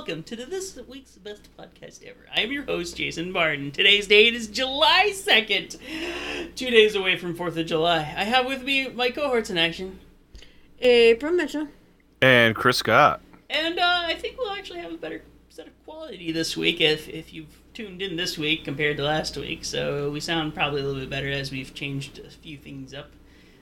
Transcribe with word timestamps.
and 0.00 0.08
welcome 0.08 0.22
to 0.22 0.34
the 0.34 0.46
This 0.46 0.78
Week's 0.88 1.16
Best 1.16 1.54
Podcast 1.58 2.02
Ever. 2.02 2.20
I 2.34 2.40
am 2.40 2.50
your 2.52 2.62
host, 2.62 2.96
Jason 2.96 3.34
Barton. 3.34 3.70
Today's 3.70 4.06
date 4.06 4.32
is 4.32 4.46
July 4.46 5.10
2nd, 5.12 5.76
two 6.54 6.70
days 6.70 6.94
away 6.94 7.18
from 7.18 7.36
4th 7.36 7.58
of 7.58 7.66
July. 7.66 7.98
I 7.98 8.24
have 8.24 8.46
with 8.46 8.62
me 8.62 8.88
my 8.88 9.10
cohorts 9.10 9.50
in 9.50 9.58
action, 9.58 9.98
April 10.80 11.32
Mitchell. 11.32 11.68
And 12.22 12.54
Chris 12.54 12.78
Scott. 12.78 13.20
and 13.50 13.78
uh, 13.78 14.04
I 14.06 14.14
think 14.14 14.38
we'll 14.38 14.52
actually 14.52 14.78
have 14.78 14.92
a 14.92 14.96
better 14.96 15.22
set 15.50 15.66
of 15.66 15.84
quality 15.84 16.32
this 16.32 16.56
week 16.56 16.80
if, 16.80 17.06
if 17.06 17.34
you've 17.34 17.60
tuned 17.74 18.00
in 18.00 18.16
this 18.16 18.38
week 18.38 18.64
compared 18.64 18.96
to 18.96 19.02
last 19.02 19.36
week. 19.36 19.66
So 19.66 20.10
we 20.10 20.20
sound 20.20 20.54
probably 20.54 20.80
a 20.80 20.84
little 20.84 21.00
bit 21.00 21.10
better 21.10 21.30
as 21.30 21.50
we've 21.50 21.74
changed 21.74 22.20
a 22.20 22.30
few 22.30 22.56
things 22.56 22.94
up. 22.94 23.10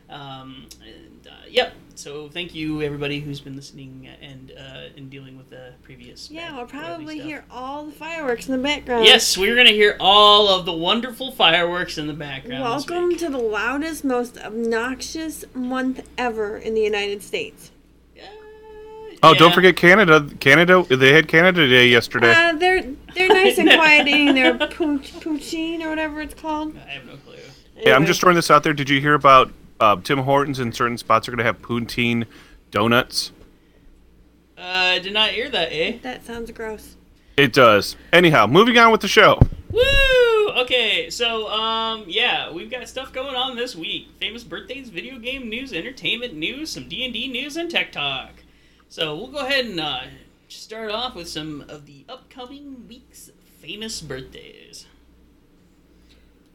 Um, 0.09 0.69
and 0.87 1.27
uh, 1.27 1.47
yep. 1.49 1.75
So 1.99 2.29
thank 2.29 2.55
you 2.55 2.81
everybody 2.81 3.19
who's 3.19 3.41
been 3.41 3.57
listening 3.57 4.09
and 4.23 4.53
uh, 4.57 4.97
and 4.97 5.11
dealing 5.11 5.37
with 5.37 5.51
the 5.51 5.73
previous. 5.83 6.31
Yeah, 6.31 6.51
bad 6.51 6.57
we'll 6.57 6.67
probably 6.67 7.19
hear 7.19 7.45
all 7.51 7.87
the 7.87 7.93
fireworks 7.93 8.47
in 8.47 8.53
the 8.53 8.63
background. 8.63 9.05
Yes, 9.05 9.37
we're 9.37 9.57
gonna 9.57 9.71
hear 9.71 9.97
all 9.99 10.47
of 10.47 10.65
the 10.65 10.73
wonderful 10.73 11.33
fireworks 11.33 11.99
in 11.99 12.07
the 12.07 12.13
background. 12.13 12.63
Welcome 12.63 13.17
to 13.17 13.29
the 13.29 13.39
loudest, 13.39 14.05
most 14.05 14.39
obnoxious 14.39 15.45
month 15.55 16.09
ever 16.17 16.57
in 16.57 16.75
the 16.75 16.83
United 16.83 17.21
States. 17.21 17.73
Uh, 18.17 18.21
Oh, 19.21 19.33
yeah. 19.33 19.39
don't 19.41 19.53
forget 19.53 19.75
Canada. 19.75 20.25
Canada. 20.39 20.85
They 20.89 21.13
had 21.13 21.27
Canada 21.27 21.69
Day 21.69 21.89
yesterday. 21.89 22.33
Uh, 22.33 22.53
they're 22.53 22.83
they're 23.13 23.27
nice 23.27 23.59
and 23.59 23.69
quiet 23.75 24.07
eating 24.07 24.37
their 24.37 24.57
pooch, 24.57 25.15
poutine 25.15 25.83
or 25.83 25.89
whatever 25.89 26.21
it's 26.21 26.35
called. 26.35 26.77
I 26.77 26.91
have 26.91 27.07
no 27.07 27.17
clue. 27.17 27.35
yeah, 27.77 27.97
I'm 27.97 28.07
just 28.07 28.21
throwing 28.21 28.37
this 28.37 28.53
out 28.53 28.63
there. 28.63 28.73
Did 28.73 28.89
you 28.89 29.01
hear 29.01 29.15
about 29.15 29.51
uh, 29.81 29.97
Tim 29.97 30.19
Hortons 30.19 30.59
in 30.59 30.73
certain 30.73 30.99
spots 30.99 31.29
are 31.29 31.31
going 31.31 31.39
to 31.39 31.45
have 31.45 31.61
poutine 31.63 32.27
donuts? 32.71 33.33
Uh, 34.57 34.63
I 34.65 34.99
did 34.99 35.13
not 35.13 35.31
hear 35.31 35.49
that, 35.49 35.69
eh? 35.71 35.99
That 36.03 36.25
sounds 36.25 36.51
gross. 36.51 36.97
It 37.37 37.53
does. 37.53 37.97
Anyhow, 38.13 38.47
moving 38.47 38.77
on 38.79 38.91
with 38.91 39.01
the 39.01 39.09
show. 39.09 39.41
Woo! 39.71 40.51
Okay, 40.57 41.09
so 41.11 41.49
um, 41.49 42.05
yeah, 42.09 42.51
we've 42.51 42.71
got 42.71 42.89
stuff 42.89 43.13
going 43.13 43.37
on 43.37 43.55
this 43.55 43.77
week. 43.77 44.09
Famous 44.19 44.43
birthdays, 44.43 44.89
video 44.89 45.19
game 45.19 45.49
news, 45.49 45.73
entertainment 45.73 46.35
news, 46.35 46.71
some 46.71 46.89
D 46.89 47.05
and 47.05 47.15
D 47.15 47.29
news, 47.29 47.57
and 47.57 47.71
tech 47.71 47.93
talk. 47.93 48.31
So 48.89 49.15
we'll 49.15 49.29
go 49.29 49.47
ahead 49.47 49.67
and 49.67 49.79
uh, 49.79 50.01
start 50.49 50.91
off 50.91 51.15
with 51.15 51.29
some 51.29 51.65
of 51.69 51.87
the 51.87 52.05
upcoming 52.09 52.89
week's 52.89 53.31
famous 53.61 54.01
birthdays. 54.01 54.87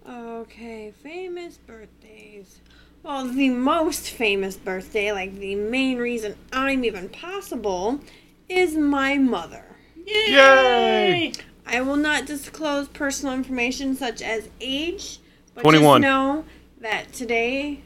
Okay, 0.10 0.92
famous 1.02 1.58
birthdays. 1.58 2.60
Well, 3.04 3.28
the 3.28 3.50
most 3.50 4.10
famous 4.12 4.56
birthday, 4.56 5.12
like 5.12 5.38
the 5.38 5.56
main 5.56 5.98
reason 5.98 6.38
I'm 6.54 6.86
even 6.86 7.10
possible, 7.10 8.00
is 8.48 8.76
my 8.76 9.18
mother. 9.18 9.66
Yay! 10.06 11.34
I 11.66 11.82
will 11.82 11.98
not 11.98 12.26
disclose 12.26 12.88
personal 12.88 13.34
information 13.34 13.98
such 13.98 14.22
as 14.22 14.48
age, 14.62 15.20
but 15.54 15.64
21. 15.64 16.02
just 16.02 16.10
know 16.10 16.46
that 16.80 17.12
today, 17.12 17.82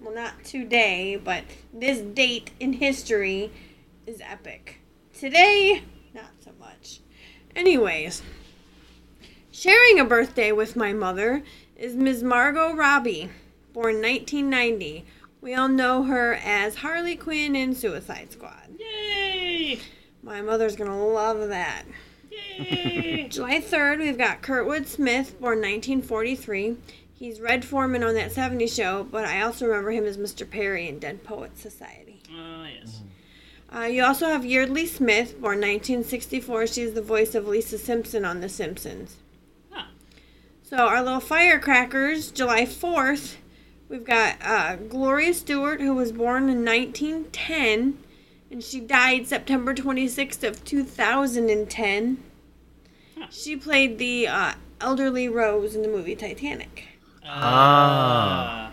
well, 0.00 0.14
not 0.14 0.42
today, 0.44 1.16
but 1.16 1.44
this 1.74 2.00
date 2.00 2.50
in 2.58 2.72
history 2.72 3.52
is 4.06 4.22
epic. 4.22 4.80
Today, 5.12 5.82
not 6.14 6.30
so 6.42 6.52
much. 6.58 7.00
Anyways, 7.54 8.22
sharing 9.52 10.00
a 10.00 10.06
birthday 10.06 10.52
with 10.52 10.74
my 10.74 10.94
mother 10.94 11.42
is 11.76 11.94
Ms. 11.94 12.22
Margot 12.22 12.74
Robbie, 12.74 13.28
born 13.74 14.00
1990. 14.00 15.04
We 15.40 15.52
all 15.52 15.68
know 15.68 16.04
her 16.04 16.34
as 16.42 16.76
Harley 16.76 17.16
Quinn 17.16 17.56
in 17.56 17.74
Suicide 17.74 18.30
Squad. 18.30 18.78
Yay! 18.78 19.80
My 20.22 20.40
mother's 20.40 20.76
gonna 20.76 21.04
love 21.04 21.48
that. 21.48 21.82
Yay! 22.30 23.26
July 23.30 23.60
3rd, 23.60 23.98
we've 23.98 24.16
got 24.16 24.42
Kurtwood 24.42 24.86
Smith, 24.86 25.38
born 25.40 25.58
1943. 25.58 26.76
He's 27.14 27.40
Red 27.40 27.64
Foreman 27.64 28.04
on 28.04 28.14
that 28.14 28.32
70s 28.32 28.74
show, 28.74 29.02
but 29.02 29.24
I 29.24 29.42
also 29.42 29.66
remember 29.66 29.90
him 29.90 30.04
as 30.04 30.18
Mr. 30.18 30.48
Perry 30.48 30.88
in 30.88 31.00
Dead 31.00 31.24
Poets 31.24 31.60
Society. 31.60 32.22
Ah, 32.32 32.68
yes. 32.68 33.00
Uh, 33.74 33.86
you 33.86 34.04
also 34.04 34.26
have 34.26 34.44
Yeardley 34.44 34.86
Smith, 34.86 35.32
born 35.40 35.58
1964. 35.58 36.68
She's 36.68 36.94
the 36.94 37.02
voice 37.02 37.34
of 37.34 37.48
Lisa 37.48 37.76
Simpson 37.76 38.24
on 38.24 38.40
The 38.40 38.48
Simpsons. 38.48 39.16
Huh. 39.70 39.86
So, 40.62 40.76
our 40.76 41.02
little 41.02 41.18
firecrackers, 41.18 42.30
July 42.30 42.66
4th, 42.66 43.36
we've 43.88 44.04
got 44.04 44.36
uh, 44.42 44.76
Gloria 44.76 45.34
Stuart, 45.34 45.80
who 45.80 45.94
was 45.94 46.12
born 46.12 46.48
in 46.48 46.64
1910, 46.64 47.98
and 48.50 48.62
she 48.62 48.80
died 48.80 49.26
September 49.26 49.74
26th 49.74 50.46
of 50.46 50.64
2010. 50.64 52.22
Huh. 53.18 53.26
She 53.30 53.56
played 53.56 53.98
the 53.98 54.28
uh, 54.28 54.54
elderly 54.80 55.28
Rose 55.28 55.74
in 55.74 55.82
the 55.82 55.88
movie 55.88 56.16
Titanic. 56.16 56.88
Ah. 57.26 58.70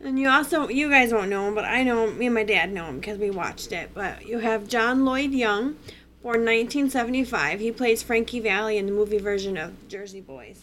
And 0.00 0.18
you 0.18 0.28
also, 0.28 0.68
you 0.68 0.88
guys 0.88 1.12
won't 1.12 1.28
know 1.28 1.48
him, 1.48 1.54
but 1.54 1.64
I 1.64 1.82
know 1.82 2.06
him, 2.06 2.18
me 2.18 2.26
and 2.26 2.34
my 2.34 2.44
dad 2.44 2.72
know 2.72 2.86
him 2.86 3.00
because 3.00 3.18
we 3.18 3.30
watched 3.30 3.72
it. 3.72 3.90
But 3.94 4.26
you 4.26 4.38
have 4.38 4.68
John 4.68 5.04
Lloyd 5.04 5.32
Young, 5.32 5.76
born 6.22 6.44
1975. 6.44 7.58
He 7.58 7.72
plays 7.72 8.02
Frankie 8.02 8.40
Valli 8.40 8.78
in 8.78 8.86
the 8.86 8.92
movie 8.92 9.18
version 9.18 9.56
of 9.56 9.88
Jersey 9.88 10.20
Boys. 10.20 10.60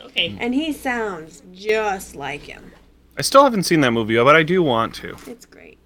Okay. 0.00 0.36
And 0.40 0.54
he 0.54 0.72
sounds 0.72 1.42
just 1.52 2.16
like 2.16 2.42
him. 2.42 2.72
I 3.18 3.22
still 3.22 3.42
haven't 3.42 3.64
seen 3.64 3.80
that 3.80 3.90
movie, 3.90 4.16
but 4.16 4.36
I 4.36 4.44
do 4.44 4.62
want 4.62 4.94
to. 4.96 5.16
It's 5.26 5.44
great. 5.44 5.78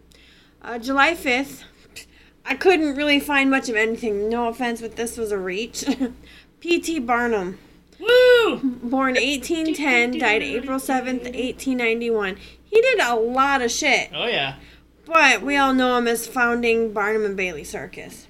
Uh, 0.61 0.79
July 0.79 1.15
5th, 1.15 1.65
I 2.45 2.55
couldn't 2.55 2.95
really 2.95 3.19
find 3.19 3.51
much 3.51 3.71
of 3.71 3.75
anything. 3.75 4.29
No 4.29 4.49
offense, 4.49 4.83
but 4.83 4.97
this 4.97 5.17
was 5.17 5.33
a 5.33 5.39
reach. 5.39 5.83
P.T. 6.61 6.99
Barnum, 7.01 7.59
Woo! 7.99 8.59
born 8.59 9.15
1810, 9.15 10.19
died 10.19 10.43
April 10.43 10.79
7th, 10.79 11.25
1891. 11.25 12.37
He 12.65 12.81
did 12.83 13.01
a 13.01 13.17
lot 13.17 13.63
of 13.63 13.71
shit. 13.71 14.11
Oh 14.15 14.27
yeah. 14.27 14.57
But 15.07 15.41
we 15.43 15.57
all 15.57 15.73
know 15.73 15.97
him 15.97 16.07
as 16.07 16.27
founding 16.27 16.93
Barnum 16.93 17.25
and 17.25 17.37
Bailey 17.37 17.65
Circus. 17.65 18.29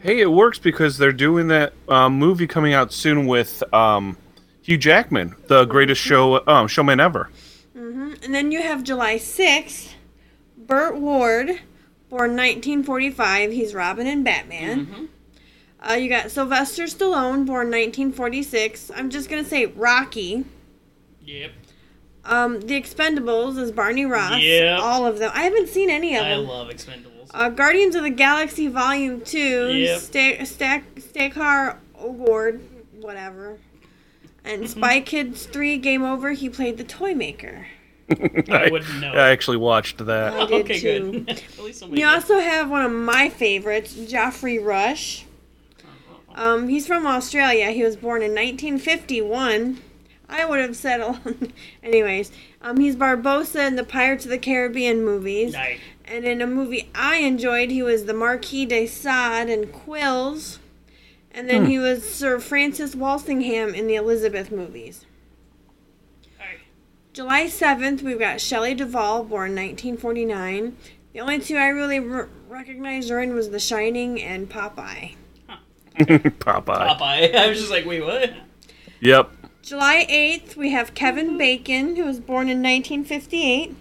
Hey, 0.00 0.20
it 0.20 0.30
works 0.30 0.58
because 0.58 0.98
they're 0.98 1.12
doing 1.12 1.48
that 1.48 1.72
um, 1.88 2.14
movie 2.18 2.46
coming 2.46 2.74
out 2.74 2.92
soon 2.92 3.26
with 3.26 3.62
um, 3.72 4.16
Hugh 4.62 4.76
Jackman, 4.76 5.36
the 5.46 5.64
greatest 5.64 6.00
show 6.00 6.46
um, 6.46 6.66
showman 6.68 6.98
ever. 7.00 7.30
Hmm 7.74 8.12
And 8.22 8.34
then 8.34 8.52
you 8.52 8.62
have 8.62 8.82
July 8.82 9.16
6th, 9.16 9.94
Burt 10.56 10.96
Ward, 10.96 11.48
born 12.08 12.36
1945. 12.36 13.52
He's 13.52 13.74
Robin 13.74 14.06
and 14.06 14.24
Batman. 14.24 14.86
Mhm. 14.86 15.08
Uh, 15.88 15.94
you 15.94 16.08
got 16.10 16.30
Sylvester 16.30 16.84
Stallone, 16.84 17.46
born 17.46 17.70
1946. 17.70 18.90
I'm 18.94 19.08
just 19.08 19.30
going 19.30 19.42
to 19.42 19.48
say 19.48 19.66
Rocky. 19.66 20.44
Yep. 21.24 21.52
Um, 22.24 22.60
the 22.60 22.78
Expendables 22.80 23.56
is 23.58 23.72
Barney 23.72 24.04
Ross. 24.04 24.40
Yep. 24.42 24.78
All 24.80 25.06
of 25.06 25.18
them. 25.18 25.30
I 25.34 25.42
haven't 25.44 25.68
seen 25.70 25.88
any 25.88 26.16
of 26.16 26.24
I 26.26 26.30
them. 26.30 26.40
I 26.40 26.42
love 26.42 26.68
Expendables. 26.68 27.30
Uh, 27.32 27.48
Guardians 27.48 27.94
of 27.94 28.02
the 28.02 28.10
Galaxy 28.10 28.66
Volume 28.66 29.22
2, 29.22 29.72
Yep. 29.72 30.00
Sta- 30.00 30.44
Stack, 30.44 30.84
Ogord, 31.98 32.60
whatever. 33.00 33.58
And 34.44 34.68
Spy 34.68 35.00
Kids 35.00 35.46
3 35.46 35.76
Game 35.78 36.02
Over, 36.02 36.32
he 36.32 36.48
played 36.48 36.78
the 36.78 36.84
Toy 36.84 37.14
Maker. 37.14 37.66
I 38.10 38.68
wouldn't 38.70 39.00
know. 39.00 39.12
I 39.12 39.30
actually 39.30 39.58
watched 39.58 39.98
that. 40.04 40.32
I 40.32 40.46
did 40.46 40.64
okay, 40.64 40.80
too. 40.80 41.24
good. 41.26 41.28
At 41.58 41.58
least 41.64 41.78
somebody 41.80 42.00
You 42.00 42.06
did. 42.08 42.14
also 42.14 42.40
have 42.40 42.68
one 42.70 42.84
of 42.84 42.90
my 42.92 43.28
favorites, 43.28 43.94
Geoffrey 43.94 44.58
Rush. 44.58 45.26
Um, 46.34 46.68
he's 46.68 46.86
from 46.86 47.06
Australia. 47.06 47.70
He 47.70 47.82
was 47.82 47.96
born 47.96 48.22
in 48.22 48.30
1951. 48.30 49.80
I 50.28 50.44
would 50.44 50.60
have 50.60 50.76
said, 50.76 51.18
anyways. 51.82 52.30
Um, 52.62 52.78
he's 52.78 52.96
Barbossa 52.96 53.66
in 53.66 53.76
the 53.76 53.84
Pirates 53.84 54.24
of 54.24 54.30
the 54.30 54.38
Caribbean 54.38 55.04
movies. 55.04 55.52
Nice. 55.52 55.80
And 56.04 56.24
in 56.24 56.40
a 56.40 56.46
movie 56.46 56.88
I 56.94 57.16
enjoyed, 57.16 57.70
he 57.70 57.82
was 57.82 58.04
the 58.06 58.14
Marquis 58.14 58.66
de 58.66 58.86
Sade 58.86 59.48
in 59.48 59.66
Quills. 59.68 60.58
And 61.32 61.48
then 61.48 61.64
hmm. 61.64 61.70
he 61.70 61.78
was 61.78 62.08
Sir 62.08 62.40
Francis 62.40 62.94
Walsingham 62.94 63.74
in 63.74 63.86
the 63.86 63.94
Elizabeth 63.94 64.50
movies. 64.50 65.06
Alright. 66.38 66.58
July 67.12 67.44
7th, 67.44 68.02
we've 68.02 68.18
got 68.18 68.40
Shelley 68.40 68.74
Duvall, 68.74 69.24
born 69.24 69.54
1949. 69.54 70.76
The 71.12 71.20
only 71.20 71.38
two 71.38 71.56
I 71.56 71.68
really 71.68 71.98
r- 71.98 72.28
recognized 72.48 73.10
her 73.10 73.20
in 73.20 73.34
was 73.34 73.50
The 73.50 73.60
Shining 73.60 74.20
and 74.20 74.48
Popeye. 74.48 75.14
Popeye. 75.98 76.98
Popeye. 76.98 77.34
I 77.36 77.48
was 77.48 77.58
just 77.58 77.70
like, 77.70 77.86
wait, 77.86 78.02
what? 78.02 78.32
Yep. 79.00 79.30
July 79.62 80.06
8th, 80.08 80.56
we 80.56 80.70
have 80.70 80.94
Kevin 80.94 81.30
hmm. 81.30 81.38
Bacon, 81.38 81.96
who 81.96 82.04
was 82.04 82.18
born 82.18 82.48
in 82.48 82.62
1958. 82.62 83.76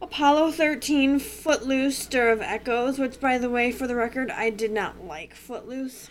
Apollo 0.00 0.52
13, 0.52 1.18
Footloose, 1.18 1.98
Stir 1.98 2.30
of 2.30 2.40
Echoes, 2.40 2.98
which, 2.98 3.20
by 3.20 3.36
the 3.36 3.50
way, 3.50 3.72
for 3.72 3.86
the 3.86 3.96
record, 3.96 4.30
I 4.30 4.50
did 4.50 4.70
not 4.70 5.04
like 5.04 5.34
Footloose. 5.34 6.08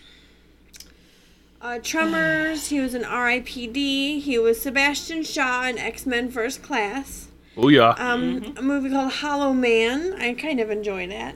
Uh, 1.60 1.78
Tremors, 1.82 2.68
he 2.68 2.78
was 2.80 2.94
in 2.94 3.04
R.I.P.D. 3.04 4.20
He 4.20 4.38
was 4.38 4.62
Sebastian 4.62 5.24
Shaw 5.24 5.66
in 5.66 5.76
X 5.78 6.06
Men 6.06 6.30
First 6.30 6.62
Class. 6.62 7.28
Oh 7.56 7.68
yeah. 7.68 7.90
Um, 7.98 8.54
A 8.56 8.62
movie 8.62 8.90
called 8.90 9.12
Hollow 9.14 9.52
Man, 9.52 10.14
I 10.20 10.34
kind 10.34 10.60
of 10.60 10.70
enjoy 10.70 11.08
that. 11.08 11.34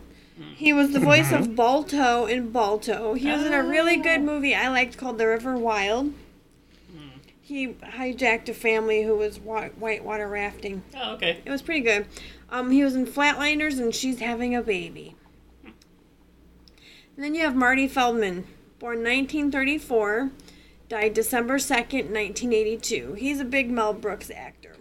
He 0.56 0.72
was 0.72 0.90
the 0.92 0.98
voice 1.00 1.30
of 1.32 1.54
Balto 1.56 2.26
in 2.26 2.50
Balto. 2.50 3.14
He 3.14 3.28
was 3.30 3.44
in 3.44 3.52
a 3.52 3.62
really 3.62 3.96
good 3.96 4.22
movie 4.22 4.54
I 4.54 4.68
liked 4.68 4.96
called 4.96 5.18
The 5.18 5.26
River 5.26 5.56
Wild. 5.56 6.14
He 7.40 7.68
hijacked 7.68 8.48
a 8.48 8.54
family 8.54 9.02
who 9.02 9.14
was 9.16 9.38
wa- 9.38 9.68
whitewater 9.70 10.26
rafting. 10.28 10.82
Oh, 10.96 11.14
okay. 11.14 11.40
It 11.44 11.50
was 11.50 11.60
pretty 11.62 11.80
good. 11.80 12.06
Um, 12.50 12.70
he 12.70 12.82
was 12.82 12.94
in 12.96 13.06
Flatliners, 13.06 13.78
and 13.78 13.94
she's 13.94 14.20
having 14.20 14.54
a 14.54 14.62
baby. 14.62 15.14
And 15.64 15.74
then 17.24 17.34
you 17.34 17.42
have 17.42 17.54
Marty 17.54 17.86
Feldman, 17.86 18.46
born 18.82 18.98
1934, 18.98 20.32
died 20.88 21.14
December 21.14 21.58
2nd, 21.58 22.10
1982. 22.10 23.12
He's 23.12 23.38
a 23.38 23.44
big 23.44 23.70
Mel 23.70 23.92
Brooks 23.92 24.28
actor. 24.28 24.74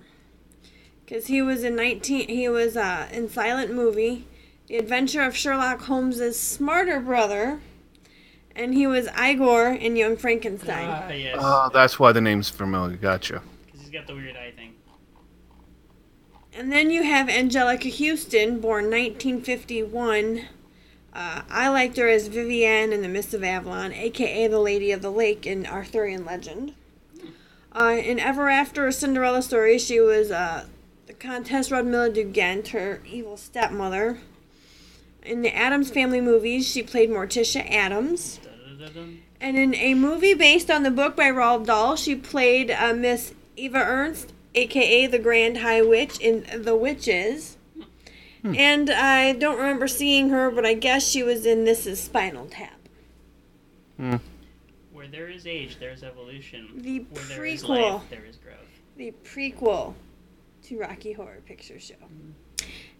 Cause 1.08 1.28
he 1.28 1.40
was 1.44 1.64
in 1.64 1.76
19 1.76 2.28
he 2.28 2.50
was 2.50 2.76
uh, 2.76 3.08
in 3.12 3.30
Silent 3.30 3.72
Movie, 3.76 4.26
The 4.66 4.78
Adventure 4.78 5.22
of 5.22 5.38
Sherlock 5.38 5.82
Holmes's 5.82 6.40
smarter 6.40 7.00
brother, 7.00 7.60
and 8.56 8.74
he 8.74 8.88
was 8.88 9.08
Igor 9.10 9.68
in 9.68 9.96
Young 9.96 10.18
Frankenstein. 10.18 10.90
Ah, 10.90 11.12
yes. 11.12 11.38
Oh, 11.40 11.70
that's 11.72 12.00
why 12.00 12.12
the 12.12 12.22
name's 12.22 12.50
familiar. 12.50 12.98
Gotcha. 12.98 13.44
Because 13.66 13.82
he's 13.82 13.92
got 13.92 14.08
the 14.08 14.16
weird 14.16 14.36
eye 14.36 14.52
thing. 14.56 14.74
And 16.54 16.72
then 16.72 16.90
you 16.90 17.04
have 17.04 17.28
Anjelica 17.28 17.92
Huston, 17.92 18.60
born 18.62 18.86
1951. 18.86 20.48
Uh, 21.14 21.42
I 21.50 21.68
liked 21.70 21.98
her 21.98 22.08
as 22.08 22.28
Vivienne 22.28 22.94
in 22.94 23.02
The 23.02 23.08
Mist 23.08 23.34
of 23.34 23.44
Avalon, 23.44 23.92
aka 23.92 24.48
the 24.48 24.60
Lady 24.60 24.92
of 24.92 25.02
the 25.02 25.12
Lake 25.12 25.46
in 25.46 25.66
Arthurian 25.66 26.24
legend. 26.24 26.74
Uh, 27.74 27.98
in 28.04 28.20
Ever 28.20 28.50
After, 28.50 28.88
a 28.88 28.94
Cinderella 28.94 29.42
story, 29.42 29.78
she 29.78 30.00
was 30.00 30.32
uh, 30.32 30.66
the 31.08 31.14
Countess 31.14 31.70
Rodmilla 31.70 32.14
du 32.14 32.24
Ghent, 32.24 32.70
her 32.70 33.02
evil 33.06 33.38
stepmother. 33.38 34.20
In 35.24 35.42
the 35.42 35.56
Addams 35.56 35.92
Family 35.92 36.22
movies, 36.22 36.68
she 36.68 36.82
played 36.82 37.10
Morticia 37.10 37.70
Addams. 37.70 38.40
And 39.40 39.58
in 39.58 39.76
a 39.76 39.94
movie 39.94 40.34
based 40.34 40.72
on 40.72 40.84
the 40.84 40.92
book 40.92 41.16
by 41.16 41.30
Roald 41.30 41.66
Dahl, 41.66 41.96
she 41.96 42.16
played 42.16 42.72
uh, 42.72 42.94
Miss 42.94 43.34
Eva 43.56 43.80
Ernst, 43.80 44.34
aka 44.56 45.08
the 45.08 45.20
Grand 45.20 45.58
High 45.60 45.82
Witch 45.82 46.20
in 46.20 46.46
The 46.64 46.76
Witches. 46.76 47.58
Hmm. 48.42 48.56
And 48.56 48.90
I 48.90 49.34
don't 49.34 49.58
remember 49.58 49.88
seeing 49.88 50.30
her, 50.30 50.50
but 50.50 50.66
I 50.66 50.74
guess 50.74 51.08
she 51.08 51.22
was 51.22 51.46
in 51.46 51.64
This 51.64 51.86
Is 51.86 52.02
Spinal 52.02 52.48
Tap. 52.48 52.80
Hmm. 53.98 54.16
Where 54.92 55.08
there 55.08 55.30
is 55.30 55.46
age, 55.46 55.78
there 55.80 55.92
is 55.92 56.04
evolution. 56.04 56.70
The 56.76 57.00
Where 57.00 57.24
there 57.26 57.46
is 57.46 57.64
prequel. 57.64 57.94
life, 57.94 58.10
there 58.10 58.26
is 58.26 58.38
growth. 58.38 58.58
The 58.98 59.14
prequel 59.24 59.94
to 60.64 60.80
Rocky 60.80 61.14
Horror 61.14 61.42
Picture 61.46 61.80
Show. 61.80 61.96
Hmm. 61.96 62.32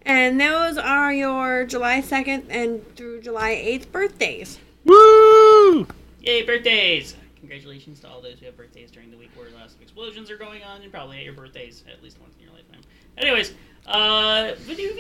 And 0.04 0.42
those 0.42 0.78
are 0.78 1.14
your 1.14 1.66
July 1.66 2.02
2nd 2.02 2.46
and 2.50 2.96
through 2.96 3.22
July 3.22 3.52
8th 3.52 3.92
birthdays. 3.92 4.60
Woo! 4.84 5.88
Yay, 6.22 6.44
birthdays! 6.44 7.16
Congratulations 7.42 8.00
to 8.00 8.08
all 8.08 8.22
those 8.22 8.40
who 8.40 8.46
have 8.46 8.56
birthdays 8.56 8.92
during 8.92 9.10
the 9.10 9.18
week 9.18 9.32
where 9.36 9.50
lots 9.60 9.74
of 9.74 9.82
explosions 9.82 10.30
are 10.30 10.38
going 10.38 10.62
on, 10.64 10.84
and 10.84 10.92
probably 10.92 11.18
at 11.18 11.24
your 11.24 11.34
birthdays 11.34 11.84
at 11.92 12.02
least 12.04 12.20
once 12.22 12.36
in 12.36 12.44
your 12.44 12.54
lifetime. 12.54 12.82
Anyways, 13.18 13.54
uh, 13.88 14.54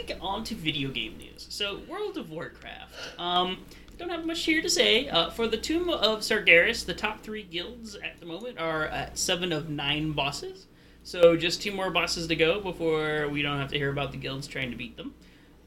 get 0.07 0.19
on 0.19 0.43
to 0.45 0.55
video 0.55 0.89
game 0.89 1.17
news. 1.17 1.45
So, 1.49 1.81
World 1.88 2.17
of 2.17 2.31
Warcraft. 2.31 3.19
Um, 3.19 3.59
don't 3.99 4.09
have 4.09 4.25
much 4.25 4.43
here 4.43 4.59
to 4.59 4.69
say. 4.69 5.07
Uh, 5.07 5.29
for 5.29 5.47
the 5.47 5.57
Tomb 5.57 5.89
of 5.91 6.21
Sargeras, 6.21 6.83
the 6.83 6.95
top 6.95 7.21
three 7.21 7.43
guilds 7.43 7.95
at 7.95 8.19
the 8.19 8.25
moment 8.25 8.57
are 8.57 8.88
at 8.88 9.19
seven 9.19 9.51
of 9.51 9.69
nine 9.69 10.13
bosses. 10.13 10.65
So, 11.03 11.38
just 11.38 11.61
two 11.61 11.71
more 11.71 11.91
bosses 11.91 12.25
to 12.25 12.35
go 12.35 12.59
before 12.59 13.29
we 13.29 13.43
don't 13.43 13.59
have 13.59 13.69
to 13.69 13.77
hear 13.77 13.91
about 13.91 14.11
the 14.11 14.17
guilds 14.17 14.47
trying 14.47 14.71
to 14.71 14.77
beat 14.77 14.97
them. 14.97 15.13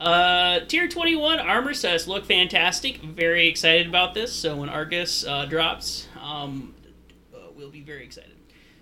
Uh, 0.00 0.60
tier 0.66 0.88
21 0.88 1.38
armor 1.38 1.72
sets 1.72 2.06
look 2.06 2.24
fantastic. 2.24 2.98
Very 2.98 3.46
excited 3.46 3.86
about 3.86 4.12
this. 4.12 4.32
So 4.34 4.56
when 4.56 4.68
Argus 4.68 5.24
uh, 5.24 5.46
drops, 5.46 6.08
um, 6.24 6.74
uh, 7.34 7.38
we'll 7.56 7.70
be 7.70 7.82
very 7.82 8.04
excited. 8.04 8.32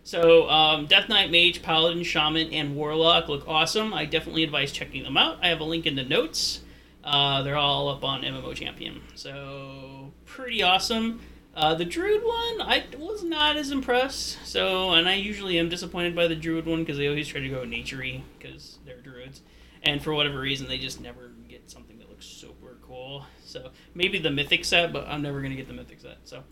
So 0.05 0.49
um, 0.49 0.87
Death 0.87 1.09
Knight, 1.09 1.31
Mage, 1.31 1.63
Paladin, 1.63 2.03
Shaman, 2.03 2.53
and 2.53 2.75
Warlock 2.75 3.29
look 3.29 3.47
awesome. 3.47 3.95
I 3.95 4.05
definitely 4.05 4.43
advise 4.43 4.73
checking 4.73 5.05
them 5.05 5.17
out. 5.17 5.39
I 5.43 5.49
have 5.49 5.61
a 5.61 5.65
link 5.65 5.87
in 5.87 5.95
the 5.95 6.03
notes. 6.03 6.61
Uh, 7.05 7.43
they're 7.43 7.57
all 7.57 7.89
up 7.89 8.05
on 8.05 8.23
MMO 8.23 8.55
Champion. 8.55 9.01
So 9.15 10.13
pretty 10.25 10.63
awesome. 10.63 11.21
Uh, 11.55 11.75
the 11.75 11.85
Druid 11.85 12.23
one, 12.23 12.63
I 12.63 12.85
was 12.99 13.23
not 13.23 13.57
as 13.57 13.71
impressed. 13.71 14.39
So, 14.45 14.93
and 14.93 15.09
I 15.09 15.15
usually 15.15 15.59
am 15.59 15.69
disappointed 15.69 16.17
by 16.17 16.27
the 16.27 16.37
Druid 16.37 16.67
one 16.67 16.81
because 16.81 16.97
they 16.97 17.09
always 17.09 17.29
try 17.29 17.41
to 17.41 17.49
go 17.49 17.61
naturey 17.61 18.23
because 18.39 18.79
they're 18.87 19.01
Druids 19.01 19.43
and 19.83 20.03
for 20.03 20.15
whatever 20.15 20.41
reason 20.41 20.69
they 20.69 20.79
just 20.79 21.01
never 21.01 21.33
get 21.49 21.71
something 21.71 21.99
that 21.99 22.09
looks 22.09 22.27
super 22.27 22.77
cool 22.83 23.27
so 23.45 23.71
maybe 23.95 24.19
the 24.19 24.31
mythic 24.31 24.65
set 24.65 24.93
but 24.93 25.07
i'm 25.09 25.23
never 25.23 25.41
going 25.41 25.51
to 25.51 25.57
get 25.57 25.67
the 25.67 25.75
mythic 25.75 26.01
set 26.01 26.19
so 26.25 26.43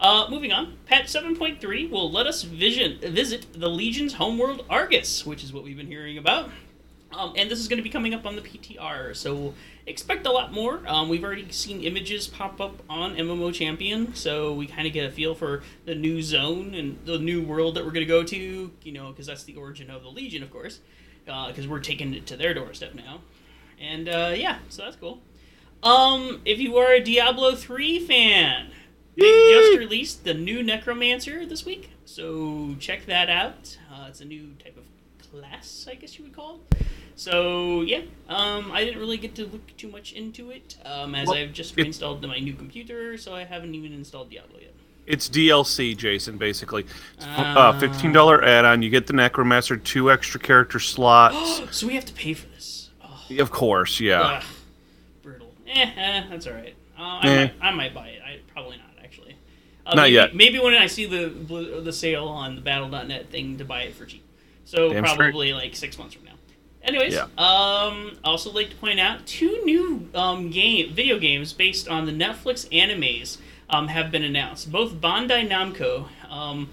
uh, 0.00 0.26
moving 0.30 0.52
on 0.52 0.76
patch 0.86 1.06
7.3 1.06 1.90
will 1.90 2.10
let 2.10 2.26
us 2.26 2.42
vision 2.42 2.98
visit 3.00 3.46
the 3.52 3.68
legion's 3.68 4.14
homeworld 4.14 4.64
argus 4.68 5.24
which 5.24 5.44
is 5.44 5.52
what 5.52 5.62
we've 5.62 5.76
been 5.76 5.86
hearing 5.86 6.18
about 6.18 6.50
um, 7.12 7.32
and 7.36 7.50
this 7.50 7.58
is 7.58 7.68
going 7.68 7.76
to 7.76 7.82
be 7.82 7.90
coming 7.90 8.14
up 8.14 8.26
on 8.26 8.36
the 8.36 8.42
ptr 8.42 9.14
so 9.14 9.54
expect 9.86 10.26
a 10.26 10.30
lot 10.32 10.52
more 10.52 10.80
um, 10.86 11.08
we've 11.08 11.24
already 11.24 11.50
seen 11.50 11.82
images 11.82 12.26
pop 12.26 12.60
up 12.60 12.82
on 12.88 13.14
mmo 13.16 13.52
champion 13.52 14.14
so 14.14 14.52
we 14.54 14.66
kind 14.66 14.86
of 14.86 14.92
get 14.92 15.06
a 15.06 15.10
feel 15.10 15.34
for 15.34 15.62
the 15.84 15.94
new 15.94 16.22
zone 16.22 16.74
and 16.74 16.98
the 17.04 17.18
new 17.18 17.42
world 17.42 17.74
that 17.74 17.84
we're 17.84 17.92
going 17.92 18.06
to 18.06 18.12
go 18.12 18.22
to 18.22 18.70
you 18.82 18.92
know 18.92 19.10
because 19.10 19.26
that's 19.26 19.44
the 19.44 19.54
origin 19.54 19.90
of 19.90 20.02
the 20.02 20.08
legion 20.08 20.42
of 20.42 20.50
course 20.50 20.80
because 21.24 21.68
we're 21.68 21.80
taking 21.80 22.14
it 22.14 22.26
to 22.26 22.36
their 22.36 22.54
doorstep 22.54 22.94
now. 22.94 23.20
And 23.80 24.08
uh, 24.08 24.32
yeah, 24.36 24.58
so 24.68 24.82
that's 24.82 24.96
cool. 24.96 25.20
Um, 25.82 26.42
if 26.44 26.58
you 26.58 26.76
are 26.76 26.92
a 26.92 27.00
Diablo 27.00 27.54
3 27.54 28.06
fan, 28.06 28.70
they 29.16 29.50
just 29.50 29.78
released 29.78 30.24
the 30.24 30.34
new 30.34 30.62
Necromancer 30.62 31.44
this 31.46 31.64
week, 31.66 31.90
so 32.04 32.74
check 32.78 33.06
that 33.06 33.28
out. 33.28 33.76
Uh, 33.92 34.06
it's 34.08 34.20
a 34.20 34.24
new 34.24 34.52
type 34.62 34.76
of 34.76 34.84
class, 35.30 35.86
I 35.90 35.94
guess 35.94 36.18
you 36.18 36.24
would 36.24 36.34
call 36.34 36.60
it. 36.72 36.86
So 37.16 37.82
yeah, 37.82 38.02
um, 38.28 38.70
I 38.72 38.84
didn't 38.84 38.98
really 39.00 39.18
get 39.18 39.34
to 39.36 39.46
look 39.46 39.76
too 39.76 39.88
much 39.88 40.12
into 40.12 40.50
it, 40.50 40.76
um, 40.84 41.14
as 41.14 41.28
Well, 41.28 41.36
I've 41.36 41.52
just 41.52 41.76
reinstalled 41.76 42.22
my 42.26 42.38
new 42.38 42.54
computer, 42.54 43.16
so 43.18 43.34
I 43.34 43.44
haven't 43.44 43.74
even 43.74 43.92
installed 43.92 44.30
Diablo 44.30 44.58
yet. 44.60 44.74
It's 45.06 45.28
DLC, 45.28 45.96
Jason. 45.96 46.38
Basically, 46.38 46.82
It's 47.16 47.24
f- 47.26 47.30
Ah. 47.36 47.68
uh, 47.70 47.80
fifteen 47.80 48.12
dollar 48.12 48.44
add-on. 48.44 48.80
You 48.82 48.90
get 48.90 49.06
the 49.08 49.12
Necromancer, 49.12 49.76
two 49.76 50.10
extra 50.10 50.38
character 50.38 50.78
slots. 50.78 51.62
so 51.76 51.86
we 51.86 51.94
have 51.94 52.04
to 52.06 52.12
pay 52.12 52.32
for 52.32 52.46
this. 52.48 52.90
Oh. 53.02 53.36
of 53.40 53.50
course, 53.50 53.98
yeah. 53.98 54.20
Ugh, 54.38 54.44
brutal. 55.22 55.52
Eh, 55.66 55.90
eh, 55.96 56.24
that's 56.30 56.46
all 56.46 56.52
right. 56.54 56.74
Uh, 56.96 57.02
I, 57.02 57.28
Eh. 57.28 57.44
might, 57.44 57.54
I 57.60 57.70
might 57.74 57.94
buy 57.94 58.08
it. 58.08 58.22
I 58.24 58.38
probably 58.52 58.76
not 58.76 58.86
actually. 59.02 59.34
Uh, 59.90 59.94
Not 59.96 60.02
maybe, 60.02 60.14
yet. 60.14 60.34
Maybe 60.34 60.58
when 60.58 60.74
I 60.74 60.86
see 60.86 61.06
the 61.06 61.80
the 61.82 61.92
sale 61.92 62.26
on 62.28 62.54
the 62.54 62.60
Battle.net 62.60 63.30
thing 63.30 63.58
to 63.58 63.64
buy 63.64 63.82
it 63.82 63.94
for 63.94 64.04
cheap. 64.06 64.24
So 64.64 64.92
Damn 64.92 65.04
straight. 65.06 65.18
probably 65.30 65.52
like 65.52 65.74
six 65.74 65.98
months 65.98 66.14
from 66.14 66.24
now. 66.26 66.32
Anyways, 66.82 67.14
Yeah. 67.14 67.26
um, 67.36 68.16
also 68.24 68.52
like 68.52 68.70
to 68.70 68.76
point 68.76 69.00
out 69.00 69.26
two 69.26 69.62
new 69.64 70.08
um, 70.14 70.50
game 70.50 70.92
video 70.94 71.18
games 71.18 71.52
based 71.52 71.88
on 71.88 72.06
the 72.06 72.12
Netflix 72.12 72.68
animes 72.70 73.38
um, 73.68 73.88
have 73.88 74.10
been 74.10 74.22
announced. 74.22 74.70
Both 74.72 74.94
Bandai 74.94 75.48
Namco. 75.48 76.08
Um, 76.30 76.70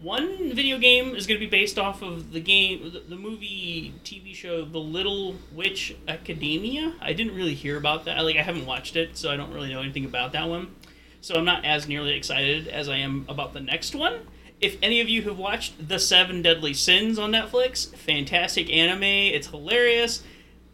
one 0.00 0.54
video 0.54 0.78
game 0.78 1.14
is 1.14 1.26
going 1.26 1.38
to 1.38 1.44
be 1.46 1.50
based 1.50 1.78
off 1.78 2.00
of 2.00 2.32
the 2.32 2.40
game, 2.40 2.90
the, 2.90 3.00
the 3.00 3.16
movie, 3.16 3.92
TV 4.02 4.34
show, 4.34 4.64
The 4.64 4.78
Little 4.78 5.34
Witch 5.52 5.94
Academia. 6.08 6.94
I 7.02 7.12
didn't 7.12 7.34
really 7.34 7.52
hear 7.54 7.76
about 7.76 8.06
that. 8.06 8.24
Like 8.24 8.36
I 8.36 8.42
haven't 8.42 8.64
watched 8.64 8.96
it, 8.96 9.18
so 9.18 9.30
I 9.30 9.36
don't 9.36 9.52
really 9.52 9.68
know 9.68 9.80
anything 9.82 10.06
about 10.06 10.32
that 10.32 10.48
one. 10.48 10.74
So 11.20 11.34
I'm 11.34 11.44
not 11.44 11.64
as 11.64 11.86
nearly 11.86 12.12
excited 12.12 12.68
as 12.68 12.88
I 12.88 12.96
am 12.96 13.26
about 13.28 13.52
the 13.52 13.60
next 13.60 13.94
one. 13.94 14.20
If 14.60 14.76
any 14.82 15.00
of 15.00 15.08
you 15.08 15.22
have 15.22 15.38
watched 15.38 15.88
The 15.88 15.98
Seven 15.98 16.42
Deadly 16.42 16.74
Sins 16.74 17.18
on 17.18 17.32
Netflix, 17.32 17.94
fantastic 17.94 18.70
anime. 18.70 19.02
It's 19.02 19.46
hilarious. 19.46 20.22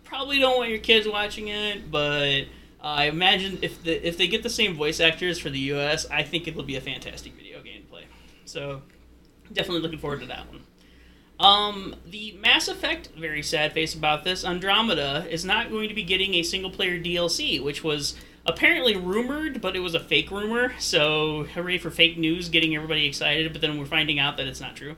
Probably 0.04 0.38
don't 0.38 0.56
want 0.56 0.70
your 0.70 0.78
kids 0.78 1.06
watching 1.06 1.48
it, 1.48 1.90
but 1.90 2.44
I 2.80 3.04
imagine 3.04 3.58
if 3.62 3.82
the 3.82 4.06
if 4.06 4.16
they 4.18 4.28
get 4.28 4.42
the 4.42 4.50
same 4.50 4.74
voice 4.74 5.00
actors 5.00 5.38
for 5.38 5.50
the 5.50 5.58
U.S., 5.58 6.06
I 6.10 6.22
think 6.22 6.46
it'll 6.46 6.62
be 6.62 6.76
a 6.76 6.80
fantastic 6.80 7.34
video 7.34 7.62
game 7.62 7.82
to 7.82 7.88
play. 7.88 8.04
So 8.44 8.82
definitely 9.52 9.82
looking 9.82 9.98
forward 9.98 10.20
to 10.20 10.26
that 10.26 10.46
one. 10.48 10.62
Um, 11.38 11.96
the 12.06 12.32
Mass 12.40 12.68
Effect, 12.68 13.10
very 13.18 13.42
sad 13.42 13.72
face 13.72 13.94
about 13.94 14.24
this, 14.24 14.44
Andromeda 14.44 15.26
is 15.28 15.44
not 15.44 15.70
going 15.70 15.88
to 15.88 15.94
be 15.94 16.02
getting 16.02 16.34
a 16.34 16.42
single 16.42 16.70
player 16.70 16.98
DLC, 16.98 17.62
which 17.62 17.84
was 17.84 18.14
apparently 18.48 18.96
rumored, 18.96 19.60
but 19.60 19.76
it 19.76 19.80
was 19.80 19.94
a 19.94 20.00
fake 20.00 20.30
rumor. 20.30 20.72
So 20.78 21.44
hooray 21.54 21.78
for 21.78 21.90
fake 21.90 22.16
news, 22.18 22.48
getting 22.48 22.74
everybody 22.74 23.06
excited. 23.06 23.52
But 23.52 23.60
then 23.60 23.78
we're 23.78 23.86
finding 23.86 24.18
out 24.18 24.36
that 24.38 24.46
it's 24.46 24.60
not 24.60 24.76
true. 24.76 24.96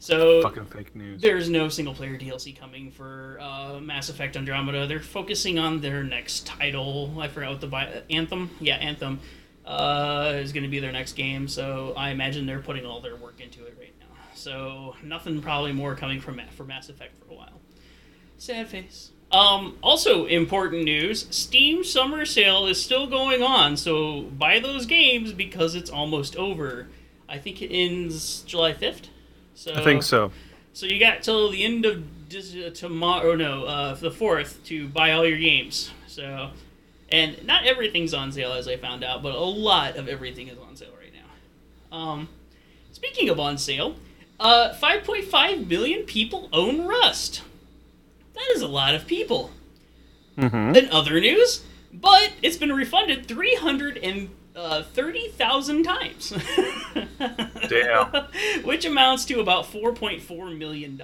So 0.00 0.42
Fucking 0.42 0.66
fake 0.66 0.94
news. 0.94 1.20
there's 1.20 1.48
no 1.50 1.68
single 1.68 1.92
player 1.92 2.16
DLC 2.16 2.56
coming 2.56 2.92
for 2.92 3.38
uh, 3.40 3.80
Mass 3.80 4.08
Effect 4.08 4.36
Andromeda. 4.36 4.86
They're 4.86 5.00
focusing 5.00 5.58
on 5.58 5.80
their 5.80 6.04
next 6.04 6.46
title. 6.46 7.16
I 7.20 7.26
forgot 7.26 7.50
what 7.50 7.60
the 7.60 7.66
bi- 7.66 8.02
Anthem. 8.08 8.48
Yeah, 8.60 8.76
Anthem 8.76 9.18
uh, 9.66 10.34
is 10.36 10.52
going 10.52 10.62
to 10.62 10.68
be 10.68 10.78
their 10.78 10.92
next 10.92 11.14
game. 11.14 11.48
So 11.48 11.94
I 11.96 12.10
imagine 12.10 12.46
they're 12.46 12.60
putting 12.60 12.86
all 12.86 13.00
their 13.00 13.16
work 13.16 13.40
into 13.40 13.64
it 13.66 13.76
right 13.78 13.92
now. 13.98 14.06
So 14.34 14.94
nothing 15.02 15.42
probably 15.42 15.72
more 15.72 15.96
coming 15.96 16.20
from 16.20 16.40
for 16.52 16.62
Mass 16.64 16.88
Effect 16.88 17.18
for 17.18 17.32
a 17.32 17.36
while. 17.36 17.60
Sad 18.36 18.68
face. 18.68 19.10
Um, 19.30 19.76
also 19.82 20.24
important 20.26 20.84
news: 20.84 21.26
Steam 21.30 21.84
Summer 21.84 22.24
Sale 22.24 22.66
is 22.66 22.82
still 22.82 23.06
going 23.06 23.42
on, 23.42 23.76
so 23.76 24.22
buy 24.22 24.58
those 24.58 24.86
games 24.86 25.32
because 25.32 25.74
it's 25.74 25.90
almost 25.90 26.36
over. 26.36 26.88
I 27.28 27.38
think 27.38 27.60
it 27.60 27.70
ends 27.70 28.40
July 28.42 28.72
fifth. 28.72 29.08
So 29.54 29.74
I 29.74 29.84
think 29.84 30.02
so. 30.02 30.32
So 30.72 30.86
you 30.86 30.98
got 30.98 31.22
till 31.22 31.50
the 31.50 31.64
end 31.64 31.84
of 31.84 32.04
uh, 32.28 32.70
tomorrow, 32.70 33.34
no, 33.34 33.64
uh, 33.64 33.94
the 33.94 34.10
fourth 34.10 34.62
to 34.64 34.86
buy 34.88 35.12
all 35.12 35.26
your 35.26 35.38
games. 35.38 35.90
So, 36.06 36.50
and 37.10 37.44
not 37.44 37.64
everything's 37.64 38.14
on 38.14 38.32
sale 38.32 38.52
as 38.52 38.68
I 38.68 38.76
found 38.76 39.02
out, 39.02 39.22
but 39.22 39.34
a 39.34 39.40
lot 39.40 39.96
of 39.96 40.08
everything 40.08 40.48
is 40.48 40.58
on 40.58 40.76
sale 40.76 40.92
right 40.98 41.12
now. 41.12 41.96
Um, 41.96 42.28
speaking 42.92 43.28
of 43.28 43.40
on 43.40 43.58
sale, 43.58 43.96
uh, 44.38 44.74
5.5 44.74 45.68
million 45.68 46.02
people 46.04 46.48
own 46.52 46.86
Rust. 46.86 47.42
That 48.38 48.50
is 48.54 48.62
a 48.62 48.68
lot 48.68 48.94
of 48.94 49.06
people. 49.06 49.50
hmm 50.38 50.74
In 50.74 50.88
other 50.90 51.20
news, 51.20 51.64
but 51.92 52.32
it's 52.42 52.56
been 52.56 52.72
refunded 52.72 53.26
330,000 53.26 55.82
times. 55.82 56.30
Damn. 57.68 58.06
Which 58.64 58.84
amounts 58.84 59.24
to 59.26 59.40
about 59.40 59.64
$4.4 59.66 60.56
million. 60.56 61.00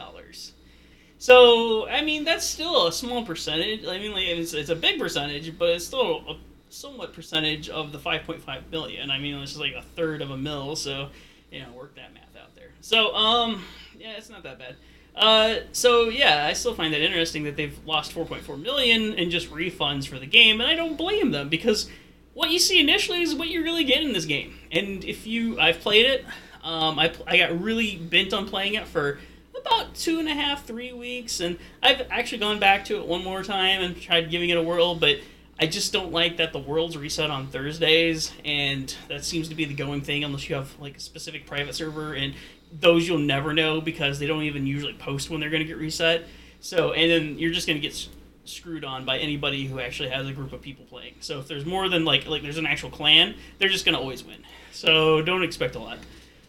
So, 1.18 1.88
I 1.88 2.02
mean, 2.02 2.24
that's 2.24 2.44
still 2.44 2.86
a 2.86 2.92
small 2.92 3.24
percentage. 3.24 3.86
I 3.86 3.98
mean, 3.98 4.12
like, 4.12 4.24
it's, 4.26 4.52
it's 4.54 4.70
a 4.70 4.76
big 4.76 4.98
percentage, 4.98 5.56
but 5.58 5.70
it's 5.70 5.86
still 5.86 6.24
a 6.28 6.36
somewhat 6.68 7.12
percentage 7.12 7.68
of 7.68 7.92
the 7.92 7.98
5.5 7.98 8.70
million. 8.70 9.10
I 9.10 9.18
mean, 9.18 9.34
it's 9.36 9.52
just 9.52 9.60
like 9.60 9.74
a 9.74 9.82
third 9.82 10.22
of 10.22 10.30
a 10.30 10.36
mil, 10.36 10.76
so, 10.76 11.08
you 11.50 11.60
know, 11.60 11.70
work 11.72 11.94
that 11.96 12.12
math 12.14 12.36
out 12.40 12.54
there. 12.54 12.70
So, 12.80 13.14
um, 13.14 13.64
yeah, 13.98 14.12
it's 14.16 14.28
not 14.28 14.42
that 14.42 14.58
bad. 14.58 14.76
Uh, 15.14 15.60
so 15.72 16.08
yeah, 16.08 16.46
I 16.46 16.54
still 16.54 16.74
find 16.74 16.92
that 16.92 17.00
interesting 17.00 17.44
that 17.44 17.56
they've 17.56 17.78
lost 17.86 18.14
4.4 18.14 18.60
million 18.60 19.14
in 19.14 19.30
just 19.30 19.50
refunds 19.50 20.06
for 20.06 20.18
the 20.18 20.26
game, 20.26 20.60
and 20.60 20.68
I 20.68 20.74
don't 20.74 20.96
blame 20.96 21.30
them 21.30 21.48
because 21.48 21.88
what 22.34 22.50
you 22.50 22.58
see 22.58 22.80
initially 22.80 23.22
is 23.22 23.34
what 23.34 23.48
you 23.48 23.62
really 23.62 23.84
get 23.84 24.02
in 24.02 24.12
this 24.12 24.24
game. 24.24 24.58
And 24.72 25.04
if 25.04 25.26
you, 25.26 25.58
I've 25.60 25.80
played 25.80 26.06
it, 26.06 26.24
um, 26.64 26.98
I, 26.98 27.12
I 27.26 27.36
got 27.36 27.60
really 27.60 27.96
bent 27.96 28.32
on 28.32 28.48
playing 28.48 28.74
it 28.74 28.88
for 28.88 29.20
about 29.56 29.94
two 29.94 30.18
and 30.18 30.28
a 30.28 30.34
half, 30.34 30.66
three 30.66 30.92
weeks, 30.92 31.40
and 31.40 31.58
I've 31.82 32.06
actually 32.10 32.38
gone 32.38 32.58
back 32.58 32.84
to 32.86 32.98
it 32.98 33.06
one 33.06 33.22
more 33.22 33.42
time 33.42 33.82
and 33.82 34.00
tried 34.00 34.30
giving 34.30 34.50
it 34.50 34.56
a 34.56 34.62
whirl, 34.62 34.94
but 34.96 35.18
I 35.58 35.66
just 35.66 35.92
don't 35.92 36.10
like 36.10 36.38
that 36.38 36.52
the 36.52 36.58
worlds 36.58 36.96
reset 36.96 37.30
on 37.30 37.46
Thursdays, 37.46 38.32
and 38.44 38.94
that 39.08 39.24
seems 39.24 39.48
to 39.50 39.54
be 39.54 39.64
the 39.64 39.74
going 39.74 40.00
thing 40.00 40.24
unless 40.24 40.48
you 40.48 40.56
have 40.56 40.78
like 40.80 40.96
a 40.96 41.00
specific 41.00 41.46
private 41.46 41.74
server, 41.74 42.14
and 42.14 42.34
those 42.80 43.06
you'll 43.06 43.18
never 43.18 43.52
know 43.52 43.80
because 43.80 44.18
they 44.18 44.26
don't 44.26 44.42
even 44.42 44.66
usually 44.66 44.94
post 44.94 45.30
when 45.30 45.40
they're 45.40 45.50
going 45.50 45.62
to 45.62 45.66
get 45.66 45.78
reset. 45.78 46.24
So, 46.60 46.92
and 46.92 47.10
then 47.10 47.38
you're 47.38 47.52
just 47.52 47.66
going 47.66 47.80
to 47.80 47.86
get 47.86 48.08
screwed 48.44 48.84
on 48.84 49.04
by 49.04 49.18
anybody 49.18 49.66
who 49.66 49.80
actually 49.80 50.10
has 50.10 50.26
a 50.26 50.32
group 50.32 50.52
of 50.52 50.60
people 50.60 50.84
playing. 50.84 51.14
So, 51.20 51.38
if 51.38 51.48
there's 51.48 51.64
more 51.64 51.88
than 51.88 52.04
like 52.04 52.26
like 52.26 52.42
there's 52.42 52.58
an 52.58 52.66
actual 52.66 52.90
clan, 52.90 53.34
they're 53.58 53.68
just 53.68 53.84
going 53.84 53.94
to 53.94 54.00
always 54.00 54.24
win. 54.24 54.42
So, 54.72 55.22
don't 55.22 55.42
expect 55.42 55.76
a 55.76 55.78
lot. 55.78 55.98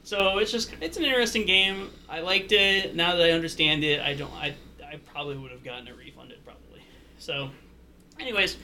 So, 0.03 0.39
it's 0.39 0.51
just 0.51 0.73
it's 0.81 0.97
an 0.97 1.03
interesting 1.03 1.45
game. 1.45 1.91
I 2.09 2.21
liked 2.21 2.51
it. 2.51 2.95
Now 2.95 3.15
that 3.15 3.25
I 3.25 3.31
understand 3.31 3.83
it, 3.83 4.01
I 4.01 4.13
don't 4.13 4.33
I 4.33 4.55
I 4.85 4.97
probably 5.11 5.37
would 5.37 5.51
have 5.51 5.63
gotten 5.63 5.87
it 5.87 5.97
refunded 5.97 6.43
probably. 6.43 6.81
So, 7.19 7.51
anyways, 8.19 8.57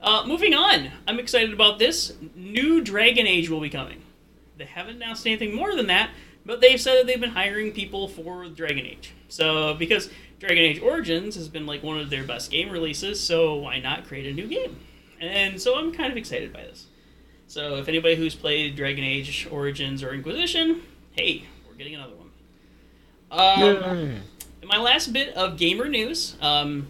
uh, 0.00 0.24
moving 0.26 0.54
on. 0.54 0.90
I'm 1.08 1.18
excited 1.18 1.52
about 1.52 1.78
this. 1.78 2.12
New 2.34 2.82
Dragon 2.82 3.26
Age 3.26 3.48
will 3.48 3.60
be 3.60 3.70
coming. 3.70 4.02
They 4.56 4.66
haven't 4.66 4.96
announced 4.96 5.26
anything 5.26 5.54
more 5.54 5.74
than 5.74 5.88
that, 5.88 6.10
but 6.46 6.60
they've 6.60 6.80
said 6.80 6.98
that 6.98 7.06
they've 7.06 7.20
been 7.20 7.30
hiring 7.30 7.72
people 7.72 8.08
for 8.08 8.46
Dragon 8.48 8.86
Age. 8.86 9.12
So 9.28 9.74
because 9.74 10.10
Dragon 10.38 10.58
Age 10.58 10.80
Origins 10.80 11.34
has 11.36 11.48
been 11.48 11.66
like 11.66 11.82
one 11.82 11.98
of 11.98 12.10
their 12.10 12.24
best 12.24 12.50
game 12.50 12.70
releases, 12.70 13.20
so 13.20 13.56
why 13.56 13.80
not 13.80 14.06
create 14.06 14.26
a 14.26 14.32
new 14.32 14.46
game? 14.46 14.78
And 15.20 15.60
so 15.60 15.76
I'm 15.76 15.92
kind 15.92 16.10
of 16.10 16.18
excited 16.18 16.52
by 16.52 16.62
this. 16.62 16.86
So 17.46 17.76
if 17.76 17.88
anybody 17.88 18.16
who's 18.16 18.34
played 18.34 18.76
Dragon 18.76 19.04
Age 19.04 19.48
Origins 19.50 20.02
or 20.02 20.12
Inquisition, 20.12 20.82
hey, 21.12 21.44
we're 21.68 21.76
getting 21.76 21.94
another 21.94 22.14
one. 22.14 22.30
Um, 23.30 24.20
my 24.64 24.78
last 24.78 25.12
bit 25.12 25.34
of 25.34 25.56
gamer 25.56 25.88
news, 25.88 26.36
um, 26.40 26.88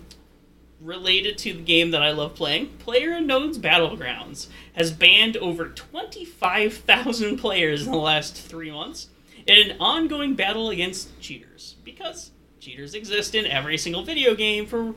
related 0.81 1.39
to 1.39 1.53
the 1.55 1.63
game 1.63 1.93
that 1.93 2.03
I 2.03 2.13
love 2.13 2.35
playing, 2.35 2.77
PlayerUnknown's 2.85 3.59
Battlegrounds 3.59 4.49
has 4.75 4.93
banned 4.93 5.37
over 5.39 5.69
25,000 5.69 7.39
players 7.39 7.87
in 7.87 7.93
the 7.93 7.99
last 7.99 8.37
three 8.37 8.71
months 8.71 9.09
in 9.47 9.71
an 9.71 9.77
ongoing 9.81 10.35
battle 10.35 10.71
against 10.71 11.19
cheaters. 11.21 11.77
Because 11.85 12.31
cheaters 12.61 12.95
exist 12.95 13.35
in 13.35 13.47
every 13.47 13.79
single 13.79 14.05
video 14.05 14.35
game 14.35 14.67
for 14.67 14.95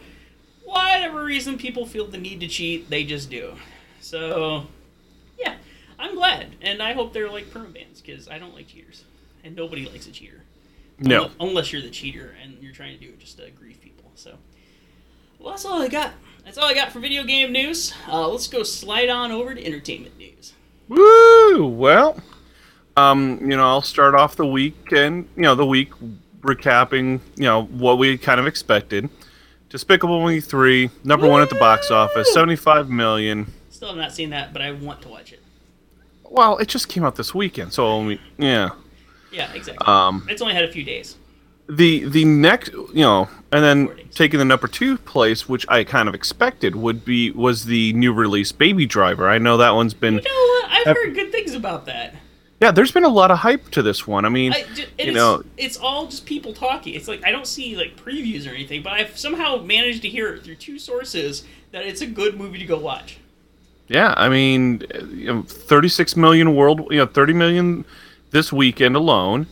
whatever 0.63 1.23
reason 1.23 1.57
people 1.57 1.85
feel 1.85 2.07
the 2.07 2.17
need 2.17 2.39
to 2.41 2.47
cheat, 2.47 2.89
they 2.89 3.03
just 3.03 3.29
do. 3.29 3.55
So, 4.01 4.67
yeah, 5.37 5.55
I'm 5.99 6.15
glad, 6.15 6.55
and 6.61 6.81
I 6.81 6.93
hope 6.93 7.13
they're 7.13 7.29
like 7.29 7.45
permabans 7.45 8.01
because 8.05 8.27
I 8.29 8.39
don't 8.39 8.53
like 8.53 8.67
cheaters, 8.67 9.03
and 9.43 9.55
nobody 9.55 9.87
likes 9.87 10.07
a 10.07 10.11
cheater. 10.11 10.41
No. 10.99 11.25
Unle- 11.25 11.31
Unless 11.49 11.73
you're 11.73 11.81
the 11.81 11.89
cheater 11.89 12.35
and 12.41 12.57
you're 12.61 12.73
trying 12.73 12.97
to 12.97 13.03
do 13.05 13.11
it 13.11 13.19
just 13.19 13.37
to 13.37 13.49
grieve 13.51 13.79
people. 13.81 14.11
So, 14.15 14.35
well, 15.39 15.51
that's 15.51 15.65
all 15.65 15.81
I 15.81 15.87
got. 15.87 16.13
That's 16.43 16.57
all 16.57 16.65
I 16.65 16.73
got 16.73 16.91
for 16.91 16.99
video 16.99 17.23
game 17.23 17.51
news. 17.51 17.93
Uh, 18.07 18.27
let's 18.27 18.47
go 18.47 18.63
slide 18.63 19.09
on 19.09 19.31
over 19.31 19.53
to 19.53 19.63
entertainment 19.63 20.17
news. 20.17 20.53
Woo! 20.87 21.67
Well, 21.67 22.21
um, 22.97 23.39
you 23.41 23.55
know, 23.55 23.65
I'll 23.65 23.81
start 23.81 24.15
off 24.15 24.35
the 24.35 24.45
week 24.45 24.91
and 24.91 25.27
you 25.35 25.43
know 25.43 25.55
the 25.55 25.65
week 25.65 25.91
recapping, 26.41 27.19
you 27.35 27.43
know, 27.43 27.63
what 27.65 27.97
we 27.97 28.17
kind 28.17 28.39
of 28.39 28.47
expected. 28.47 29.09
Despicable 29.69 30.25
Me 30.25 30.39
three, 30.39 30.89
number 31.03 31.27
one 31.27 31.41
at 31.41 31.49
the 31.49 31.55
box 31.55 31.91
office, 31.91 32.33
seventy-five 32.33 32.89
million. 32.89 33.53
Still 33.69 33.89
have 33.89 33.97
not 33.97 34.11
seen 34.11 34.29
that, 34.31 34.53
but 34.53 34.61
I 34.61 34.71
want 34.71 35.01
to 35.03 35.09
watch 35.09 35.31
it. 35.33 35.41
Well, 36.23 36.57
it 36.57 36.67
just 36.67 36.89
came 36.89 37.03
out 37.03 37.15
this 37.15 37.33
weekend, 37.35 37.73
so 37.73 37.85
only 37.85 38.19
yeah. 38.37 38.69
Yeah, 39.31 39.51
exactly. 39.53 39.85
Um, 39.85 40.25
it's 40.29 40.41
only 40.41 40.53
had 40.53 40.63
a 40.63 40.71
few 40.71 40.83
days. 40.83 41.17
the 41.69 42.07
the 42.07 42.25
next, 42.25 42.71
you 42.71 43.03
know, 43.03 43.29
and 43.51 43.63
then 43.63 43.89
taking 44.11 44.39
the 44.39 44.45
number 44.45 44.67
two 44.67 44.97
place, 44.97 45.49
which 45.49 45.65
I 45.69 45.83
kind 45.83 46.07
of 46.07 46.15
expected 46.15 46.75
would 46.75 47.03
be 47.03 47.31
was 47.31 47.65
the 47.65 47.93
new 47.93 48.13
release 48.13 48.51
Baby 48.51 48.85
Driver. 48.85 49.27
I 49.29 49.37
know 49.37 49.57
that 49.57 49.71
one's 49.71 49.93
been 49.93 50.15
You 50.15 50.21
know 50.21 50.67
what? 50.69 50.87
I've 50.87 50.95
heard 50.95 51.13
good 51.13 51.31
things 51.31 51.53
about 51.53 51.85
that. 51.85 52.15
Yeah. 52.59 52.71
There's 52.71 52.91
been 52.91 53.03
a 53.03 53.09
lot 53.09 53.31
of 53.31 53.39
hype 53.39 53.69
to 53.71 53.81
this 53.81 54.07
one. 54.07 54.25
I 54.25 54.29
mean, 54.29 54.53
I, 54.53 54.65
you 54.75 54.85
it's, 54.97 55.15
know, 55.15 55.43
it's 55.57 55.77
all 55.77 56.07
just 56.07 56.25
people 56.25 56.53
talking. 56.53 56.93
It's 56.93 57.07
like 57.07 57.23
I 57.25 57.31
don't 57.31 57.47
see 57.47 57.75
like 57.75 57.95
previews 57.97 58.47
or 58.49 58.53
anything, 58.53 58.83
but 58.83 58.93
I've 58.93 59.17
somehow 59.17 59.57
managed 59.57 60.01
to 60.03 60.09
hear 60.09 60.33
it 60.33 60.43
through 60.43 60.55
two 60.55 60.79
sources 60.79 61.43
that 61.71 61.85
it's 61.85 62.01
a 62.01 62.07
good 62.07 62.37
movie 62.37 62.59
to 62.59 62.65
go 62.65 62.77
watch. 62.79 63.19
Yeah, 63.87 64.13
I 64.17 64.27
mean, 64.27 64.83
you 65.11 65.27
know, 65.27 65.41
36 65.43 66.17
million 66.17 66.55
world, 66.55 66.87
you 66.91 66.97
know, 66.97 67.05
30 67.05 67.33
million 67.33 67.85
this 68.31 68.51
weekend 68.51 68.95
alone. 68.97 69.47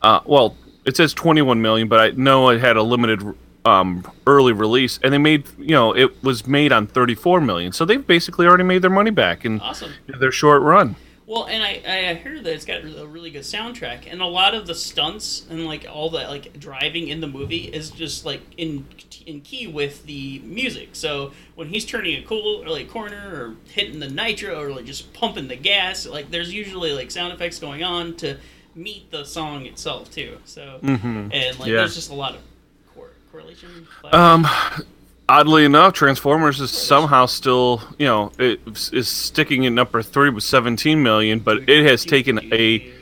Uh, 0.00 0.20
well, 0.24 0.56
it 0.84 0.96
says 0.96 1.12
21 1.12 1.60
million, 1.60 1.88
but 1.88 1.98
I 2.00 2.10
know 2.10 2.48
it 2.50 2.60
had 2.60 2.76
a 2.76 2.82
limited 2.82 3.34
um, 3.64 4.10
early 4.26 4.52
release, 4.52 4.98
and 5.02 5.12
they 5.12 5.18
made, 5.18 5.48
you 5.58 5.72
know, 5.72 5.94
it 5.94 6.22
was 6.22 6.46
made 6.46 6.72
on 6.72 6.86
34 6.86 7.40
million. 7.40 7.72
So 7.72 7.84
they've 7.84 8.06
basically 8.06 8.46
already 8.46 8.64
made 8.64 8.82
their 8.82 8.90
money 8.90 9.10
back 9.10 9.44
in 9.44 9.60
Awesome. 9.60 9.92
their 10.06 10.32
short 10.32 10.62
run. 10.62 10.96
Well, 11.30 11.46
and 11.46 11.62
I, 11.62 11.80
I 11.86 12.14
hear 12.14 12.40
that 12.42 12.52
it's 12.52 12.64
got 12.64 12.82
a 12.82 13.06
really 13.06 13.30
good 13.30 13.42
soundtrack, 13.42 14.10
and 14.10 14.20
a 14.20 14.26
lot 14.26 14.52
of 14.52 14.66
the 14.66 14.74
stunts 14.74 15.46
and 15.48 15.64
like 15.64 15.86
all 15.88 16.10
the 16.10 16.18
like 16.24 16.58
driving 16.58 17.06
in 17.06 17.20
the 17.20 17.28
movie 17.28 17.66
is 17.72 17.90
just 17.92 18.24
like 18.26 18.40
in 18.56 18.84
in 19.26 19.40
key 19.40 19.68
with 19.68 20.06
the 20.06 20.40
music. 20.40 20.88
So 20.94 21.30
when 21.54 21.68
he's 21.68 21.84
turning 21.84 22.20
a 22.20 22.26
cool 22.26 22.64
or 22.64 22.68
like 22.68 22.90
corner 22.90 23.30
or 23.32 23.54
hitting 23.72 24.00
the 24.00 24.08
nitro 24.10 24.60
or 24.60 24.72
like 24.72 24.86
just 24.86 25.12
pumping 25.12 25.46
the 25.46 25.54
gas, 25.54 26.04
like 26.04 26.32
there's 26.32 26.52
usually 26.52 26.92
like 26.92 27.12
sound 27.12 27.32
effects 27.32 27.60
going 27.60 27.84
on 27.84 28.16
to 28.16 28.36
meet 28.74 29.12
the 29.12 29.22
song 29.24 29.66
itself 29.66 30.10
too. 30.10 30.36
So 30.46 30.80
Mhm. 30.82 31.32
and 31.32 31.60
like 31.60 31.68
Yeah. 31.68 31.76
there's 31.76 31.94
just 31.94 32.10
a 32.10 32.14
lot 32.14 32.34
of 32.34 32.40
cor- 32.92 33.12
correlation. 33.30 33.86
Um, 34.12 34.48
oddly 35.30 35.64
enough, 35.64 35.94
Transformers 35.94 36.60
is 36.60 36.70
somehow 36.70 37.26
still, 37.26 37.80
you 37.98 38.06
know, 38.06 38.32
it 38.38 38.60
is 38.92 39.08
sticking 39.08 39.64
in 39.64 39.74
number 39.74 40.02
three 40.02 40.28
with 40.30 40.44
17 40.44 41.02
million, 41.02 41.38
but 41.38 41.68
it 41.68 41.86
has 41.86 42.04
taken 42.04 42.52
a 42.52 42.92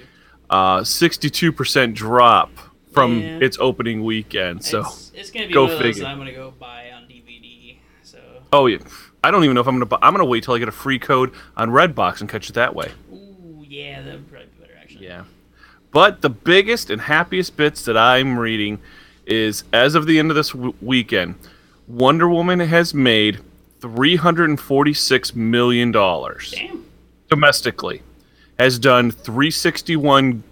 uh, 0.51 0.81
62% 0.81 1.95
drop 1.95 2.51
from 2.93 3.21
Yeah. 3.21 3.39
its 3.41 3.57
opening 3.61 4.05
weekend. 4.05 4.63
So, 4.65 4.81
it's, 4.81 5.13
it's 5.15 5.31
gonna 5.31 5.47
be 5.47 5.53
go 5.55 5.65
one 5.67 5.79
figure. 5.79 6.03
that 6.05 6.11
I'm 6.11 6.19
gonna 6.19 6.33
go 6.33 6.53
buy 6.59 6.91
on 6.95 7.03
DVD. 7.05 7.79
So 8.03 8.19
oh 8.53 8.67
yeah, 8.67 8.79
I 9.25 9.31
don't 9.31 9.45
even 9.45 9.55
know 9.55 9.61
if 9.61 9.67
I'm 9.67 9.75
gonna. 9.77 9.87
Buy, 9.87 9.99
I'm 10.03 10.13
gonna 10.13 10.25
wait 10.25 10.45
till 10.45 10.55
I 10.55 10.59
get 10.59 10.69
a 10.69 10.73
free 10.73 10.99
code 10.99 11.33
on 11.57 11.71
Redbox 11.71 12.21
and 12.21 12.29
catch 12.29 12.49
it 12.51 12.55
that 12.55 12.75
way. 12.75 12.91
ooh 13.13 13.65
yeah, 13.67 14.03
that 14.03 14.13
would 14.15 14.29
probably 14.31 14.47
be 14.49 14.61
better 14.63 14.79
actually. 14.81 15.07
Yeah. 15.07 15.25
But 15.91 16.21
the 16.23 16.31
biggest 16.31 16.91
and 16.91 17.01
happiest 17.03 17.57
bits 17.57 17.85
that 17.87 17.97
I'm 17.97 18.39
reading 18.39 18.79
is 19.27 19.65
as 19.73 19.95
of 19.95 20.07
the 20.07 20.19
end 20.19 20.31
of 20.31 20.37
this 20.37 20.51
w- 20.51 20.75
weekend, 20.81 21.35
Wonder 21.89 22.29
Woman 22.29 22.61
has 22.61 22.93
made 22.93 23.41
346 23.81 25.35
million 25.35 25.91
dollars 25.91 26.51
Damn. 26.51 26.85
domestically. 27.29 28.03
Has 28.59 28.79
done 28.79 29.11
361 29.11 30.43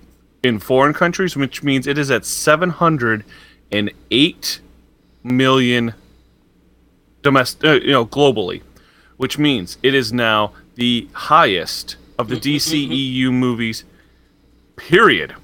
in 0.43 0.59
foreign 0.61 0.95
countries, 0.95 1.37
which 1.37 1.62
means 1.62 1.87
it 1.87 1.99
is 1.99 2.11
at 2.11 2.25
708 2.25 4.61
million 5.23 5.93
domestic, 7.23 7.69
uh, 7.69 7.73
you 7.73 7.90
know, 7.90 8.07
globally, 8.07 8.62
which 9.16 9.38
means 9.38 9.76
it 9.83 9.95
is 9.95 10.12
now 10.12 10.52
the 10.76 11.09
highest 11.12 11.97
of 12.19 12.28
the 12.28 12.37
DCEU 12.37 13.33
movies. 13.33 13.85
Period. 14.76 15.35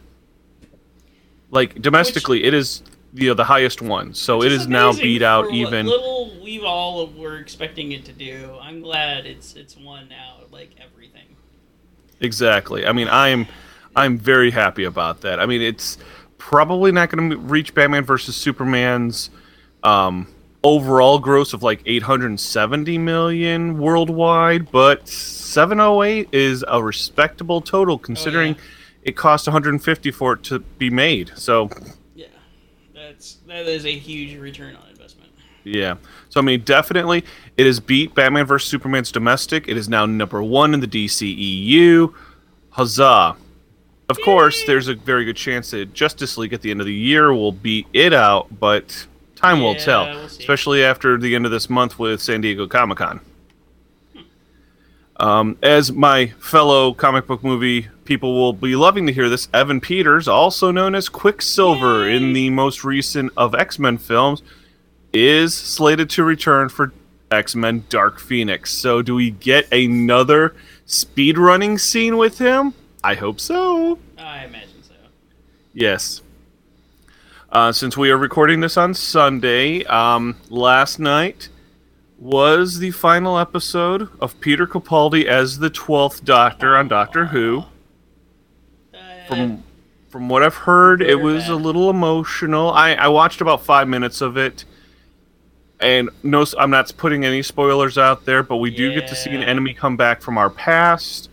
Like 1.50 1.82
domestically, 1.82 2.44
it 2.44 2.54
is 2.54 2.82
you 3.12 3.28
know 3.28 3.34
the 3.34 3.44
highest 3.44 3.82
one. 3.82 4.14
So 4.14 4.42
it 4.42 4.46
Which 4.46 4.52
is 4.52 4.66
now 4.68 4.92
beat 4.92 5.22
out 5.22 5.50
even. 5.52 5.86
little 5.86 6.32
we 6.42 6.60
all 6.60 7.06
were 7.08 7.36
expecting 7.38 7.92
it 7.92 8.04
to 8.06 8.12
do. 8.12 8.56
I'm 8.60 8.80
glad 8.80 9.26
it's 9.26 9.54
it's 9.54 9.76
won 9.76 10.10
out 10.12 10.50
like 10.52 10.70
everything. 10.78 11.36
Exactly. 12.20 12.86
I 12.86 12.92
mean, 12.92 13.08
I'm 13.10 13.46
I'm 13.94 14.18
very 14.18 14.50
happy 14.50 14.84
about 14.84 15.20
that. 15.22 15.40
I 15.40 15.46
mean, 15.46 15.60
it's 15.60 15.98
probably 16.38 16.92
not 16.92 17.10
going 17.10 17.30
to 17.30 17.36
reach 17.36 17.74
Batman 17.74 18.04
versus 18.04 18.36
Superman's 18.36 19.30
um, 19.82 20.26
overall 20.64 21.18
gross 21.18 21.52
of 21.52 21.62
like 21.62 21.82
870 21.84 22.98
million 22.98 23.78
worldwide, 23.78 24.70
but 24.70 25.08
708 25.08 26.28
is 26.32 26.64
a 26.68 26.82
respectable 26.82 27.60
total 27.60 27.98
considering 27.98 28.56
it 29.02 29.16
cost 29.16 29.46
150 29.46 30.10
for 30.12 30.34
it 30.34 30.42
to 30.44 30.60
be 30.60 30.90
made. 30.90 31.32
So, 31.34 31.68
Yeah, 31.68 31.92
that's 33.22 33.34
that 33.46 33.66
is 33.68 33.86
a 33.86 33.96
huge 33.96 34.36
return 34.38 34.74
on 34.74 34.88
investment. 34.90 35.30
yeah. 35.62 35.96
So 36.28 36.40
I 36.40 36.42
mean, 36.42 36.62
definitely, 36.62 37.24
it 37.56 37.66
has 37.66 37.78
beat 37.78 38.14
Batman 38.14 38.46
vs 38.46 38.68
Superman's 38.68 39.12
domestic. 39.12 39.68
It 39.68 39.76
is 39.76 39.88
now 39.88 40.06
number 40.06 40.42
one 40.42 40.74
in 40.74 40.80
the 40.80 40.88
DCEU. 40.88 42.12
Huzzah! 42.70 43.36
Of 44.08 44.20
course, 44.24 44.64
there's 44.66 44.88
a 44.88 44.94
very 44.94 45.24
good 45.24 45.36
chance 45.36 45.70
that 45.70 45.94
Justice 45.94 46.36
League 46.36 46.52
at 46.52 46.62
the 46.62 46.70
end 46.70 46.80
of 46.80 46.86
the 46.86 46.94
year 46.94 47.32
will 47.32 47.52
beat 47.52 47.86
it 47.92 48.12
out, 48.12 48.48
but 48.58 49.06
time 49.36 49.60
will 49.60 49.74
tell. 49.74 50.04
we'll 50.06 50.24
especially 50.24 50.84
after 50.84 51.16
the 51.16 51.34
end 51.34 51.46
of 51.46 51.52
this 51.52 51.70
month 51.70 51.98
with 51.98 52.20
San 52.20 52.40
Diego 52.40 52.66
Comic 52.66 52.98
Con. 52.98 53.20
Um, 55.22 55.56
as 55.62 55.92
my 55.92 56.26
fellow 56.40 56.92
comic 56.92 57.28
book 57.28 57.44
movie 57.44 57.86
people 58.04 58.34
will 58.34 58.52
be 58.52 58.74
loving 58.74 59.06
to 59.06 59.12
hear 59.12 59.28
this, 59.28 59.48
Evan 59.54 59.80
Peters, 59.80 60.26
also 60.26 60.72
known 60.72 60.96
as 60.96 61.08
Quicksilver 61.08 62.08
in 62.08 62.32
the 62.32 62.50
most 62.50 62.82
recent 62.82 63.32
of 63.36 63.54
X 63.54 63.78
Men 63.78 63.98
films, 63.98 64.42
is 65.12 65.54
slated 65.54 66.10
to 66.10 66.24
return 66.24 66.68
for 66.68 66.92
X 67.30 67.54
Men 67.54 67.84
Dark 67.88 68.18
Phoenix. 68.18 68.72
So, 68.72 69.00
do 69.00 69.14
we 69.14 69.30
get 69.30 69.72
another 69.72 70.56
speedrunning 70.88 71.78
scene 71.78 72.16
with 72.16 72.38
him? 72.38 72.74
I 73.04 73.14
hope 73.14 73.38
so. 73.38 74.00
I 74.18 74.46
imagine 74.46 74.82
so. 74.82 74.94
Yes. 75.72 76.20
Uh, 77.48 77.70
since 77.70 77.96
we 77.96 78.10
are 78.10 78.18
recording 78.18 78.58
this 78.58 78.76
on 78.76 78.92
Sunday, 78.92 79.84
um, 79.84 80.36
last 80.50 80.98
night 80.98 81.48
was 82.22 82.78
the 82.78 82.92
final 82.92 83.36
episode 83.36 84.08
of 84.20 84.38
Peter 84.40 84.64
Capaldi 84.64 85.24
as 85.24 85.58
the 85.58 85.68
Twelfth 85.68 86.24
Doctor 86.24 86.76
on 86.76 86.86
Doctor 86.86 87.26
Who. 87.26 87.64
Uh, 88.94 88.98
From 89.26 89.64
from 90.08 90.28
what 90.28 90.44
I've 90.44 90.54
heard, 90.54 91.02
it 91.02 91.16
was 91.16 91.48
a 91.48 91.56
little 91.56 91.90
emotional. 91.90 92.70
I, 92.70 92.92
I 92.92 93.08
watched 93.08 93.40
about 93.40 93.64
five 93.64 93.88
minutes 93.88 94.20
of 94.20 94.36
it, 94.36 94.64
and 95.80 96.10
no, 96.22 96.44
I'm 96.58 96.70
not 96.70 96.92
putting 96.96 97.24
any 97.24 97.42
spoilers 97.42 97.98
out 97.98 98.24
there, 98.24 98.42
but 98.44 98.58
we 98.58 98.70
do 98.70 98.94
get 98.94 99.08
to 99.08 99.16
see 99.16 99.30
an 99.30 99.42
enemy 99.42 99.74
come 99.74 99.96
back 99.96 100.20
from 100.20 100.38
our 100.38 100.50
past, 100.50 101.28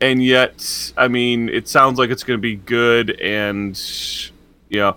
and 0.00 0.22
yet, 0.22 0.92
I 0.96 1.08
mean, 1.08 1.48
it 1.48 1.68
sounds 1.68 1.98
like 1.98 2.10
it's 2.10 2.24
going 2.24 2.38
to 2.38 2.42
be 2.42 2.56
good, 2.56 3.18
and 3.20 3.80
you 4.68 4.80
know, 4.80 4.96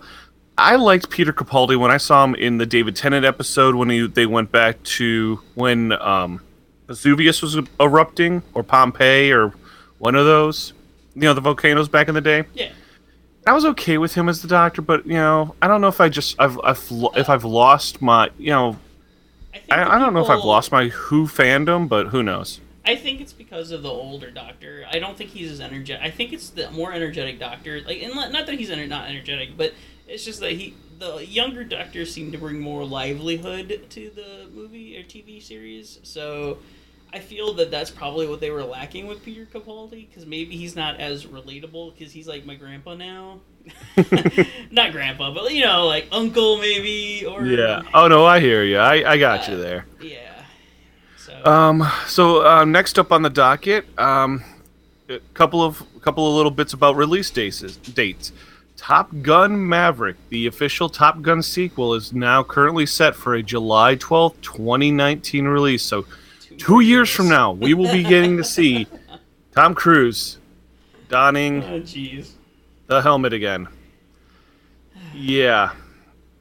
I 0.57 0.75
liked 0.75 1.09
Peter 1.09 1.33
Capaldi 1.33 1.77
when 1.77 1.91
I 1.91 1.97
saw 1.97 2.23
him 2.23 2.35
in 2.35 2.57
the 2.57 2.65
David 2.65 2.95
Tennant 2.95 3.25
episode 3.25 3.75
when 3.75 3.89
he, 3.89 4.07
they 4.07 4.25
went 4.25 4.51
back 4.51 4.81
to 4.83 5.41
when 5.55 5.91
um, 5.93 6.41
Vesuvius 6.87 7.41
was 7.41 7.57
erupting, 7.79 8.41
or 8.53 8.63
Pompeii, 8.63 9.31
or 9.31 9.53
one 9.97 10.15
of 10.15 10.25
those, 10.25 10.73
you 11.13 11.23
know, 11.23 11.33
the 11.33 11.41
volcanoes 11.41 11.89
back 11.89 12.07
in 12.07 12.15
the 12.15 12.21
day. 12.21 12.45
yeah. 12.53 12.69
I 13.47 13.53
was 13.53 13.63
okay 13.63 13.99
with 13.99 14.15
him 14.15 14.27
as 14.27 14.41
the 14.41 14.47
doctor, 14.47 14.81
but 14.81 15.05
you 15.05 15.13
know, 15.13 15.53
I 15.61 15.67
don't 15.67 15.79
know 15.79 15.87
if 15.87 16.01
I 16.01 16.09
just 16.09 16.35
I've, 16.39 16.59
I've 16.63 16.83
if 17.15 17.29
I've 17.29 17.43
lost 17.43 18.01
my 18.01 18.31
you 18.39 18.49
know 18.49 18.79
I, 19.53 19.61
I, 19.81 19.95
I 19.95 19.99
don't 19.99 20.15
know 20.15 20.23
if 20.23 20.29
I've 20.31 20.43
lost 20.43 20.71
my 20.71 20.87
Who 20.87 21.27
fandom, 21.27 21.87
but 21.87 22.07
who 22.07 22.23
knows? 22.23 22.59
I 22.83 22.95
think 22.95 23.21
it's 23.21 23.33
because 23.33 23.69
of 23.69 23.83
the 23.83 23.89
older 23.89 24.31
Doctor. 24.31 24.85
I 24.91 24.97
don't 24.97 25.15
think 25.15 25.29
he's 25.29 25.51
as 25.51 25.59
energetic. 25.61 26.03
I 26.03 26.09
think 26.09 26.33
it's 26.33 26.49
the 26.49 26.71
more 26.71 26.91
energetic 26.91 27.39
Doctor. 27.39 27.81
Like, 27.81 28.01
and 28.01 28.15
not 28.15 28.31
not 28.31 28.47
that 28.47 28.55
he's 28.55 28.71
ener- 28.71 28.87
not 28.87 29.07
energetic, 29.07 29.55
but 29.55 29.75
it's 30.07 30.25
just 30.25 30.39
that 30.39 30.53
he 30.53 30.75
the 30.97 31.25
younger 31.25 31.63
Doctors 31.63 32.13
seem 32.13 32.31
to 32.31 32.37
bring 32.37 32.59
more 32.59 32.85
livelihood 32.85 33.85
to 33.89 34.11
the 34.15 34.47
movie 34.53 34.97
or 34.97 35.03
TV 35.03 35.41
series. 35.41 35.99
So. 36.03 36.59
I 37.13 37.19
feel 37.19 37.53
that 37.53 37.71
that's 37.71 37.91
probably 37.91 38.27
what 38.27 38.41
they 38.41 38.49
were 38.49 38.63
lacking 38.65 39.07
with 39.07 39.23
Peter 39.23 39.45
Capaldi 39.45 40.09
because 40.09 40.25
maybe 40.25 40.57
he's 40.57 40.75
not 40.75 40.99
as 40.99 41.25
relatable 41.25 41.97
because 41.97 42.11
he's 42.11 42.27
like 42.27 42.45
my 42.45 42.55
grandpa 42.55 42.93
now, 42.93 43.39
not 44.71 44.91
grandpa, 44.91 45.33
but 45.33 45.53
you 45.53 45.63
know, 45.63 45.85
like 45.85 46.09
uncle 46.11 46.57
maybe 46.57 47.25
or 47.25 47.45
Yeah. 47.45 47.83
Oh 47.93 48.09
no, 48.09 48.25
I 48.25 48.41
hear 48.41 48.65
you. 48.65 48.79
I 48.79 49.13
I 49.13 49.17
got 49.17 49.47
you 49.47 49.55
there. 49.55 49.85
yeah. 50.01 50.43
So 51.17 51.45
Um. 51.45 51.89
So 52.07 52.45
uh, 52.45 52.65
next 52.65 52.99
up 52.99 53.13
on 53.13 53.21
the 53.21 53.29
docket, 53.29 53.85
um, 53.97 54.43
a 55.07 55.19
couple 55.33 55.63
of 55.63 55.81
a 55.95 55.99
couple 56.01 56.27
of 56.27 56.35
little 56.35 56.51
bits 56.51 56.73
about 56.73 56.97
release 56.97 57.29
dates. 57.29 57.61
Dates. 57.61 58.33
Top 58.77 59.09
Gun 59.21 59.67
Maverick, 59.67 60.17
the 60.29 60.47
official 60.47 60.89
Top 60.89 61.21
Gun 61.21 61.41
sequel, 61.41 61.93
is 61.93 62.13
now 62.13 62.43
currently 62.43 62.85
set 62.85 63.15
for 63.15 63.33
a 63.35 63.41
July 63.43 63.95
twelfth, 63.95 64.41
twenty 64.41 64.91
nineteen 64.91 65.45
release. 65.45 65.81
So 65.83 66.05
two 66.57 66.81
years 66.81 67.09
from 67.09 67.29
now, 67.29 67.51
we 67.51 67.73
will 67.73 67.91
be 67.91 68.03
getting 68.03 68.37
to 68.37 68.43
see 68.43 68.87
Tom 69.53 69.73
Cruise 69.75 70.37
donning 71.07 71.63
Oh 71.63 71.81
the 72.87 73.01
helmet 73.01 73.33
again. 73.33 73.67
Yeah. 75.13 75.71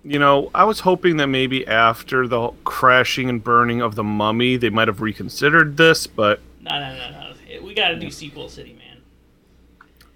You 0.03 0.19
know, 0.19 0.51
I 0.55 0.65
was 0.65 0.81
hoping 0.81 1.17
that 1.19 1.29
maybe 1.29 1.67
after 1.67 2.29
the 2.29 2.51
crashing 2.65 3.31
and 3.31 3.43
burning 3.43 3.81
of 3.81 3.95
the 3.95 4.05
mummy, 4.05 4.57
they 4.57 4.69
might 4.69 4.89
have 4.89 5.01
reconsidered 5.01 5.77
this, 5.79 6.07
but 6.07 6.41
No, 6.61 6.79
no, 6.79 6.95
no, 6.95 7.11
no. 7.11 7.21
We 7.65 7.73
got 7.73 7.89
to 7.89 7.97
do 7.99 8.11
sequel 8.11 8.49
city, 8.51 8.75
man. 8.75 8.99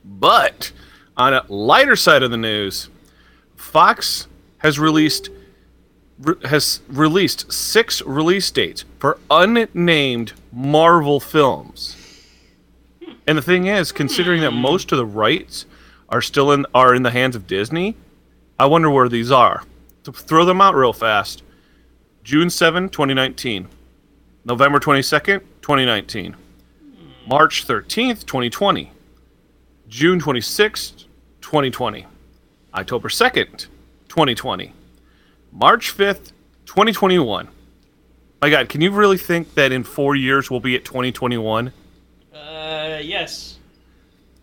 but 0.05 0.73
on 1.19 1.35
a 1.35 1.45
lighter 1.49 1.97
side 1.97 2.23
of 2.23 2.31
the 2.31 2.37
news, 2.37 2.89
Fox 3.57 4.29
has 4.59 4.79
released 4.79 5.31
re- 6.21 6.37
has 6.45 6.81
released 6.89 7.53
six 7.53 8.01
release 8.03 8.51
dates 8.51 8.85
for 8.99 9.19
unnamed 9.31 10.33
Marvel 10.53 11.21
films. 11.21 11.97
And 13.27 13.37
the 13.37 13.43
thing 13.43 13.67
is, 13.67 13.93
considering 13.93 14.41
that 14.41 14.53
hmm. 14.53 14.59
most 14.59 14.93
of 14.93 14.99
the 14.99 15.07
rights 15.07 15.67
are 16.09 16.23
still 16.23 16.53
in 16.53 16.65
are 16.75 16.95
in 16.95 17.03
the 17.03 17.11
hands 17.11 17.37
of 17.37 17.47
Disney, 17.47 17.97
I 18.59 18.67
wonder 18.67 18.89
where 18.89 19.09
these 19.09 19.31
are. 19.31 19.65
To 20.05 20.13
throw 20.13 20.45
them 20.45 20.61
out 20.61 20.75
real 20.75 20.93
fast. 20.93 21.43
June 22.23 22.51
7, 22.51 22.89
2019. 22.89 23.69
November 24.45 24.81
22nd, 24.81 25.41
2019. 25.61 26.37
March 27.27 27.67
13th, 27.67 28.25
2020. 28.25 28.93
June 29.89 30.21
26th, 30.21 31.05
2020. 31.53 32.05
October 32.75 33.09
2nd, 33.09 33.69
2020. 34.11 34.75
March 35.51 35.97
5th, 35.97 36.33
2021. 36.67 37.49
My 38.43 38.51
God, 38.51 38.69
can 38.69 38.83
you 38.83 38.91
really 38.91 39.17
think 39.17 39.55
that 39.55 39.73
in 39.73 39.83
four 39.83 40.15
years 40.15 40.51
we'll 40.51 40.61
be 40.61 40.77
at 40.77 40.85
2021? 40.85 41.73
Uh, 42.35 42.99
yes. 43.03 43.57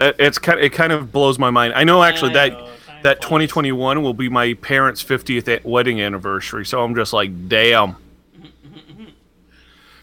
It- 0.01 0.15
It's 0.17 0.39
kind. 0.39 0.59
It 0.59 0.71
kind 0.71 0.91
of 0.91 1.11
blows 1.11 1.37
my 1.37 1.51
mind. 1.51 1.73
I 1.75 1.83
know 1.83 2.01
actually 2.01 2.31
I 2.31 2.49
that 2.49 2.51
know, 2.53 2.69
that 3.03 3.21
2021 3.21 4.01
will 4.01 4.15
be 4.15 4.27
my 4.27 4.55
parents' 4.55 5.03
50th 5.03 5.63
wedding 5.63 6.01
anniversary. 6.01 6.65
So 6.65 6.83
I'm 6.83 6.95
just 6.95 7.13
like, 7.13 7.47
damn. 7.47 7.97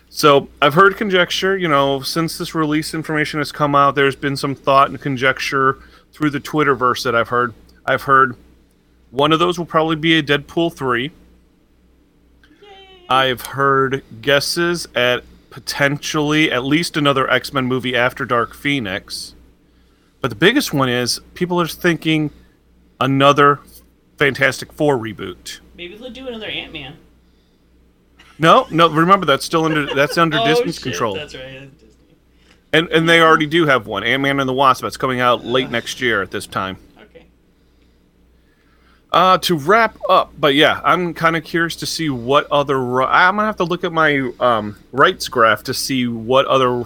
So 0.09 0.49
I've 0.61 0.75
heard 0.75 0.97
conjecture. 0.99 1.57
You 1.57 1.67
know, 1.69 2.01
since 2.03 2.37
this 2.39 2.55
release 2.55 2.93
information 2.95 3.41
has 3.41 3.51
come 3.51 3.75
out, 3.75 3.95
there's 3.97 4.15
been 4.15 4.37
some 4.37 4.55
thought 4.55 4.91
and 4.91 5.01
conjecture 5.01 5.79
through 6.13 6.31
the 6.31 6.41
Twitterverse 6.41 7.05
that 7.05 7.15
I've 7.15 7.29
heard. 7.29 7.55
I've 7.85 8.03
heard 8.03 8.37
one 9.11 9.33
of 9.33 9.39
those 9.39 9.59
will 9.59 9.67
probably 9.67 9.97
be 9.97 10.19
a 10.19 10.23
Deadpool 10.23 10.75
three. 10.75 11.13
I've 13.09 13.43
heard 13.43 14.05
guesses 14.23 14.87
at 14.95 15.25
potentially 15.51 16.51
at 16.51 16.65
least 16.65 16.97
another 16.97 17.29
X 17.31 17.53
Men 17.53 17.67
movie 17.67 17.95
after 17.95 18.25
Dark 18.25 18.55
Phoenix. 18.55 19.35
But 20.21 20.31
the 20.31 20.37
biggest 20.37 20.73
one 20.73 20.89
is 20.89 21.21
people 21.35 21.61
are 21.61 21.67
thinking 21.69 22.31
another 23.01 23.61
Fantastic 24.17 24.73
Four 24.73 24.97
reboot. 24.97 25.61
Maybe 25.77 25.97
they'll 25.97 26.11
do 26.11 26.29
another 26.29 26.47
Ant 26.47 26.73
Man. 26.73 26.97
No, 28.39 28.67
no. 28.71 28.89
Remember 28.89 29.27
that's 29.27 29.45
still 29.45 29.65
under 29.65 29.93
that's 29.95 30.17
under 30.19 30.39
oh, 30.39 30.47
Disney's 30.47 30.77
shit, 30.77 30.85
control, 30.85 31.15
That's 31.15 31.35
right. 31.35 31.69
And 32.73 32.89
and 32.89 33.09
they 33.09 33.21
already 33.21 33.47
do 33.47 33.67
have 33.67 33.87
one. 33.87 34.05
Ant 34.05 34.23
Man 34.23 34.41
and 34.41 34.49
the 34.49 34.53
Wasp 34.53 34.83
that's 34.83 34.97
coming 34.97 35.21
out 35.21 35.45
late 35.45 35.71
next 35.71 36.01
year 36.01 36.23
at 36.23 36.31
this 36.31 36.47
time. 36.47 36.77
Okay. 37.01 37.27
Uh, 39.11 39.39
to 39.39 39.57
wrap 39.57 39.99
up, 40.09 40.33
but 40.39 40.55
yeah, 40.55 40.81
I'm 40.85 41.15
kind 41.15 41.37
of 41.37 41.45
curious 41.45 41.77
to 41.77 41.87
see 41.87 42.09
what 42.11 42.51
other. 42.51 43.03
I'm 43.03 43.37
gonna 43.37 43.47
have 43.47 43.57
to 43.57 43.65
look 43.65 43.85
at 43.85 43.93
my 43.93 44.31
um, 44.41 44.79
rights 44.93 45.29
graph 45.29 45.63
to 45.65 45.75
see 45.75 46.07
what 46.07 46.47
other 46.47 46.85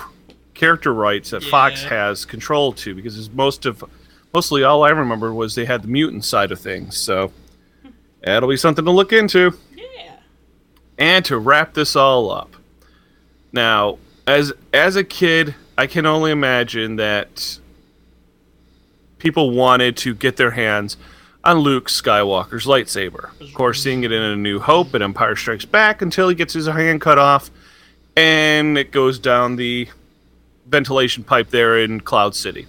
character 0.56 0.92
rights 0.92 1.30
that 1.30 1.44
Fox 1.44 1.84
has 1.84 2.24
control 2.24 2.72
to, 2.72 2.94
because 2.94 3.18
it's 3.18 3.32
most 3.32 3.66
of, 3.66 3.84
mostly 4.32 4.64
all 4.64 4.82
I 4.82 4.90
remember 4.90 5.32
was 5.32 5.54
they 5.54 5.66
had 5.66 5.82
the 5.82 5.88
mutant 5.88 6.24
side 6.24 6.50
of 6.50 6.58
things. 6.58 6.96
So 6.96 7.30
that'll 8.22 8.48
be 8.48 8.56
something 8.56 8.84
to 8.84 8.90
look 8.90 9.12
into. 9.12 9.52
Yeah. 9.76 10.16
And 10.98 11.24
to 11.26 11.38
wrap 11.38 11.74
this 11.74 11.94
all 11.94 12.30
up, 12.30 12.56
now 13.52 13.98
as 14.26 14.52
as 14.72 14.96
a 14.96 15.04
kid, 15.04 15.54
I 15.78 15.86
can 15.86 16.06
only 16.06 16.30
imagine 16.30 16.96
that 16.96 17.58
people 19.18 19.50
wanted 19.50 19.96
to 19.98 20.14
get 20.14 20.36
their 20.36 20.52
hands 20.52 20.96
on 21.44 21.58
Luke 21.58 21.88
Skywalker's 21.88 22.64
lightsaber. 22.64 23.38
Of 23.40 23.52
course, 23.54 23.82
seeing 23.82 24.02
it 24.02 24.10
in 24.10 24.22
A 24.22 24.36
New 24.36 24.58
Hope 24.58 24.94
and 24.94 25.04
Empire 25.04 25.36
Strikes 25.36 25.64
Back 25.64 26.02
until 26.02 26.28
he 26.28 26.34
gets 26.34 26.54
his 26.54 26.66
hand 26.66 27.00
cut 27.00 27.18
off 27.18 27.50
and 28.16 28.76
it 28.78 28.90
goes 28.90 29.18
down 29.18 29.56
the 29.56 29.88
ventilation 30.66 31.24
pipe 31.24 31.50
there 31.50 31.78
in 31.78 32.00
Cloud 32.00 32.34
City. 32.34 32.66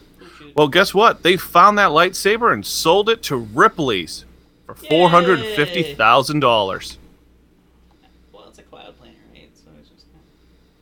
Well, 0.56 0.68
guess 0.68 0.94
what? 0.94 1.24
They 1.24 1.38
found 1.38 1.78
that 1.78 1.92
lightsaber 1.92 2.54
and 2.54 2.66
sold 2.66 3.08
it 3.10 3.24
to 3.24 3.38
Ripley's 3.38 4.26
for 4.66 4.76
$450,000. 4.76 6.98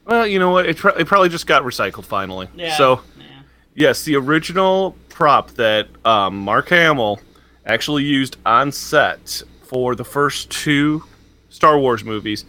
Well, 0.05 0.27
you 0.27 0.39
know 0.39 0.51
what? 0.51 0.65
It, 0.67 0.77
it 0.83 1.07
probably 1.07 1.29
just 1.29 1.47
got 1.47 1.63
recycled 1.63 2.05
finally. 2.05 2.47
Yeah. 2.55 2.77
So, 2.77 3.01
Yeah. 3.17 3.25
yes, 3.73 4.03
the 4.03 4.15
original 4.15 4.95
prop 5.09 5.51
that 5.51 5.87
um, 6.05 6.37
Mark 6.37 6.69
Hamill 6.69 7.19
actually 7.65 8.03
used 8.03 8.37
on 8.45 8.71
set 8.71 9.41
for 9.63 9.95
the 9.95 10.05
first 10.05 10.49
two 10.51 11.03
Star 11.49 11.79
Wars 11.79 12.03
movies 12.03 12.45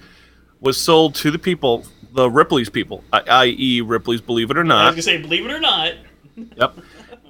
was 0.60 0.78
sold 0.78 1.14
to 1.16 1.30
the 1.30 1.38
people, 1.38 1.84
the 2.12 2.28
Ripley's 2.30 2.68
people, 2.68 3.02
i- 3.12 3.22
i.e., 3.44 3.80
Ripley's 3.80 4.20
Believe 4.20 4.50
It 4.50 4.58
or 4.58 4.64
Not. 4.64 4.84
I 4.84 4.86
was 4.86 5.06
gonna 5.06 5.18
say, 5.18 5.22
believe 5.22 5.46
it 5.46 5.52
or 5.52 5.60
not. 5.60 5.92
Yep. 6.56 6.78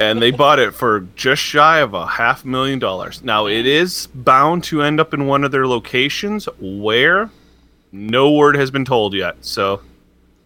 And 0.00 0.20
they 0.20 0.30
bought 0.32 0.58
it 0.58 0.74
for 0.74 1.06
just 1.14 1.40
shy 1.40 1.78
of 1.78 1.94
a 1.94 2.06
half 2.06 2.44
million 2.44 2.78
dollars. 2.80 3.22
Now, 3.22 3.46
it 3.46 3.64
is 3.66 4.08
bound 4.08 4.64
to 4.64 4.82
end 4.82 4.98
up 5.00 5.14
in 5.14 5.26
one 5.26 5.42
of 5.44 5.52
their 5.52 5.66
locations 5.66 6.48
where 6.60 7.30
no 7.92 8.32
word 8.32 8.56
has 8.56 8.70
been 8.72 8.84
told 8.84 9.14
yet. 9.14 9.36
So, 9.44 9.80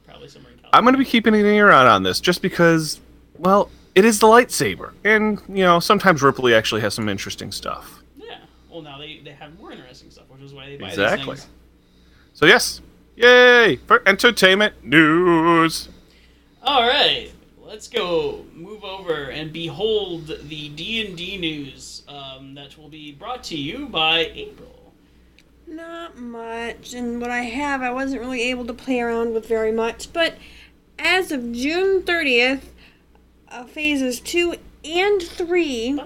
Probably 0.06 0.28
somewhere 0.28 0.52
in 0.52 0.58
California. 0.58 0.59
I'm 0.72 0.84
going 0.84 0.94
to 0.94 0.98
be 0.98 1.04
keeping 1.04 1.34
an 1.34 1.44
ear 1.44 1.70
out 1.70 1.86
on 1.86 2.02
this 2.02 2.20
just 2.20 2.42
because, 2.42 3.00
well, 3.38 3.70
it 3.94 4.04
is 4.04 4.20
the 4.20 4.26
lightsaber. 4.26 4.92
And, 5.04 5.40
you 5.48 5.64
know, 5.64 5.80
sometimes 5.80 6.22
Ripley 6.22 6.54
actually 6.54 6.80
has 6.82 6.94
some 6.94 7.08
interesting 7.08 7.52
stuff. 7.52 8.02
Yeah. 8.16 8.38
Well, 8.70 8.82
now 8.82 8.98
they, 8.98 9.20
they 9.24 9.32
have 9.32 9.58
more 9.58 9.72
interesting 9.72 10.10
stuff, 10.10 10.24
which 10.28 10.42
is 10.42 10.54
why 10.54 10.66
they 10.66 10.76
buy 10.76 10.88
Exactly. 10.88 11.34
these 11.34 11.44
things. 11.44 11.54
So, 12.34 12.46
yes. 12.46 12.80
Yay! 13.16 13.76
For 13.86 14.02
entertainment 14.06 14.82
news. 14.84 15.88
All 16.62 16.86
right, 16.86 17.30
let's 17.58 17.88
go 17.88 18.46
move 18.54 18.84
over 18.84 19.24
and 19.30 19.52
behold 19.52 20.26
the 20.26 20.68
D 20.70 21.06
and 21.06 21.16
D 21.16 21.36
news 21.36 22.02
um, 22.08 22.54
that 22.54 22.78
will 22.78 22.88
be 22.88 23.12
brought 23.12 23.42
to 23.44 23.56
you 23.56 23.88
by 23.88 24.30
April. 24.34 24.94
Not 25.66 26.16
much, 26.16 26.94
and 26.94 27.20
what 27.20 27.30
I 27.30 27.42
have, 27.42 27.82
I 27.82 27.92
wasn't 27.92 28.20
really 28.22 28.42
able 28.42 28.64
to 28.66 28.74
play 28.74 29.00
around 29.00 29.34
with 29.34 29.46
very 29.46 29.72
much. 29.72 30.12
But 30.12 30.34
as 31.00 31.32
of 31.32 31.52
June 31.52 32.02
30th, 32.02 32.62
uh, 33.48 33.64
phases 33.64 34.20
two 34.20 34.54
and 34.84 35.22
three 35.22 36.00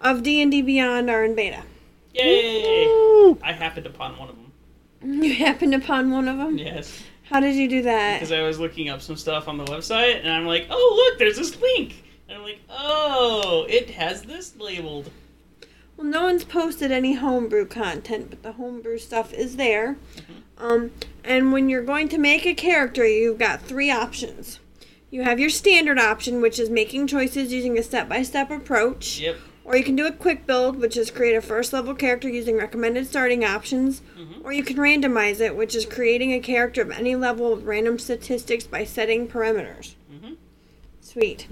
of 0.00 0.22
D 0.22 0.42
and 0.42 0.50
D 0.50 0.62
Beyond 0.62 1.08
are 1.10 1.24
in 1.24 1.34
beta. 1.34 1.62
Yay! 2.14 2.86
Woo! 2.86 3.38
I 3.42 3.52
happened 3.52 3.86
upon 3.86 4.18
one 4.18 4.28
of 4.28 4.36
them. 4.36 4.44
You 5.22 5.34
happened 5.34 5.74
upon 5.74 6.10
one 6.10 6.26
of 6.26 6.38
them. 6.38 6.58
Yes, 6.58 7.00
How 7.30 7.38
did 7.40 7.54
you 7.54 7.68
do 7.68 7.82
that? 7.82 8.14
because 8.18 8.32
I 8.32 8.42
was 8.42 8.58
looking 8.58 8.88
up 8.88 9.00
some 9.00 9.16
stuff 9.16 9.46
on 9.46 9.56
the 9.56 9.64
website, 9.66 10.18
and 10.20 10.28
I'm 10.30 10.44
like, 10.46 10.66
oh 10.70 11.08
look, 11.10 11.18
there's 11.20 11.36
this 11.36 11.60
link, 11.60 12.02
and 12.28 12.36
I'm 12.38 12.42
like, 12.42 12.58
oh, 12.68 13.64
it 13.68 13.90
has 13.90 14.22
this 14.22 14.56
labeled. 14.56 15.10
Well, 15.96 16.06
no 16.06 16.24
one's 16.24 16.44
posted 16.44 16.90
any 16.90 17.14
homebrew 17.14 17.66
content, 17.66 18.30
but 18.30 18.42
the 18.42 18.52
homebrew 18.52 18.98
stuff 18.98 19.32
is 19.32 19.56
there. 19.56 19.96
Um, 20.58 20.90
and 21.24 21.52
when 21.52 21.68
you're 21.68 21.82
going 21.82 22.08
to 22.08 22.18
make 22.18 22.44
a 22.46 22.54
character, 22.54 23.06
you've 23.06 23.38
got 23.38 23.62
three 23.62 23.90
options. 23.90 24.60
You 25.10 25.22
have 25.22 25.40
your 25.40 25.50
standard 25.50 25.98
option, 25.98 26.40
which 26.40 26.58
is 26.58 26.68
making 26.68 27.06
choices 27.06 27.52
using 27.52 27.78
a 27.78 27.82
step 27.82 28.08
by 28.08 28.22
step 28.22 28.50
approach. 28.50 29.20
Yep. 29.20 29.36
Or 29.64 29.76
you 29.76 29.84
can 29.84 29.96
do 29.96 30.06
a 30.06 30.12
quick 30.12 30.46
build, 30.46 30.78
which 30.78 30.96
is 30.96 31.10
create 31.10 31.34
a 31.36 31.42
first 31.42 31.72
level 31.72 31.94
character 31.94 32.28
using 32.28 32.56
recommended 32.56 33.06
starting 33.06 33.44
options. 33.44 34.00
Mhm. 34.18 34.44
Or 34.44 34.52
you 34.52 34.62
can 34.62 34.76
randomize 34.76 35.40
it, 35.40 35.56
which 35.56 35.74
is 35.74 35.84
creating 35.84 36.32
a 36.32 36.40
character 36.40 36.82
of 36.82 36.90
any 36.90 37.14
level 37.14 37.54
with 37.54 37.64
random 37.64 37.98
statistics 37.98 38.64
by 38.66 38.84
setting 38.84 39.28
parameters. 39.28 39.94
Mhm. 40.12 40.36
Sweet. 41.00 41.46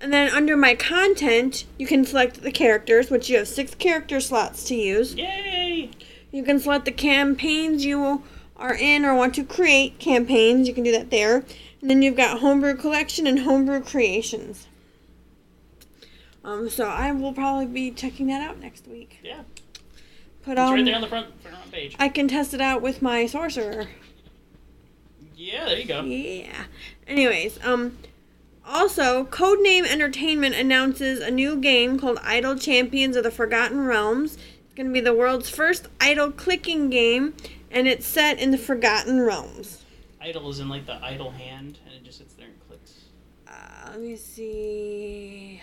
And 0.00 0.12
then 0.12 0.28
under 0.30 0.56
my 0.56 0.74
content, 0.74 1.64
you 1.78 1.86
can 1.86 2.04
select 2.04 2.42
the 2.42 2.52
characters, 2.52 3.10
which 3.10 3.28
you 3.28 3.38
have 3.38 3.48
six 3.48 3.74
character 3.74 4.20
slots 4.20 4.64
to 4.64 4.74
use. 4.74 5.14
Yay! 5.14 5.90
You 6.30 6.42
can 6.42 6.58
select 6.60 6.84
the 6.84 6.92
campaigns 6.92 7.84
you 7.84 8.22
are 8.58 8.74
in 8.74 9.04
or 9.04 9.14
want 9.14 9.34
to 9.36 9.44
create 9.44 9.98
campaigns. 9.98 10.68
You 10.68 10.74
can 10.74 10.84
do 10.84 10.92
that 10.92 11.10
there. 11.10 11.44
And 11.80 11.90
then 11.90 12.02
you've 12.02 12.16
got 12.16 12.40
homebrew 12.40 12.76
collection 12.76 13.26
and 13.26 13.40
homebrew 13.40 13.82
creations. 13.82 14.66
Um, 16.44 16.70
so 16.70 16.86
I 16.86 17.10
will 17.12 17.32
probably 17.32 17.66
be 17.66 17.90
checking 17.90 18.28
that 18.28 18.40
out 18.40 18.60
next 18.60 18.86
week. 18.86 19.18
Yeah, 19.22 19.42
Put 20.44 20.52
it's 20.52 20.60
on. 20.60 20.74
right 20.74 20.84
there 20.84 20.94
on 20.94 21.00
the 21.00 21.08
front 21.08 21.42
front 21.42 21.72
page. 21.72 21.96
I 21.98 22.08
can 22.08 22.28
test 22.28 22.54
it 22.54 22.60
out 22.60 22.82
with 22.82 23.02
my 23.02 23.26
sorcerer. 23.26 23.88
Yeah, 25.34 25.64
there 25.66 25.78
you 25.78 25.86
go. 25.86 26.02
Yeah. 26.02 26.64
Anyways, 27.06 27.58
um, 27.64 27.98
also, 28.64 29.24
Codename 29.24 29.86
Entertainment 29.86 30.54
announces 30.54 31.20
a 31.20 31.30
new 31.30 31.56
game 31.56 31.98
called 31.98 32.18
Idle 32.22 32.56
Champions 32.56 33.16
of 33.16 33.24
the 33.24 33.30
Forgotten 33.30 33.84
Realms. 33.84 34.34
It's 34.64 34.74
going 34.74 34.86
to 34.86 34.92
be 34.92 35.00
the 35.00 35.14
world's 35.14 35.50
first 35.50 35.88
idle 36.00 36.32
clicking 36.32 36.90
game, 36.90 37.34
and 37.70 37.88
it's 37.88 38.06
set 38.06 38.38
in 38.38 38.50
the 38.50 38.58
Forgotten 38.58 39.20
Realms. 39.20 39.84
Idle 40.20 40.50
is 40.50 40.60
in 40.60 40.68
like 40.68 40.86
the 40.86 41.02
idle 41.04 41.30
hand, 41.30 41.78
and 41.84 41.94
it 41.94 42.04
just 42.04 42.18
sits 42.18 42.34
there 42.34 42.46
and 42.46 42.68
clicks. 42.68 43.04
Uh, 43.46 43.90
let 43.90 44.00
me 44.00 44.16
see. 44.16 45.60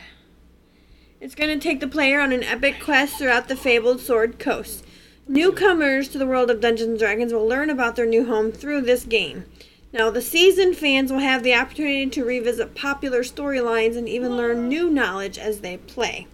It's 1.19 1.35
going 1.35 1.57
to 1.57 1.63
take 1.63 1.79
the 1.79 1.87
player 1.87 2.19
on 2.19 2.31
an 2.31 2.43
epic 2.43 2.81
quest 2.83 3.17
throughout 3.17 3.47
the 3.47 3.55
fabled 3.55 4.01
Sword 4.01 4.39
Coast. 4.39 4.85
Newcomers 5.27 6.09
to 6.09 6.17
the 6.17 6.27
world 6.27 6.51
of 6.51 6.59
Dungeons 6.59 6.89
and 6.89 6.99
Dragons 6.99 7.33
will 7.33 7.47
learn 7.47 7.69
about 7.69 7.95
their 7.95 8.05
new 8.05 8.25
home 8.25 8.51
through 8.51 8.81
this 8.81 9.05
game. 9.05 9.45
Now, 9.93 10.09
the 10.09 10.21
seasoned 10.21 10.75
fans 10.75 11.11
will 11.11 11.19
have 11.19 11.43
the 11.43 11.53
opportunity 11.53 12.07
to 12.07 12.25
revisit 12.25 12.75
popular 12.75 13.21
storylines 13.21 13.95
and 13.95 14.09
even 14.09 14.35
learn 14.35 14.67
new 14.67 14.89
knowledge 14.89 15.37
as 15.37 15.61
they 15.61 15.77
play. 15.77 16.27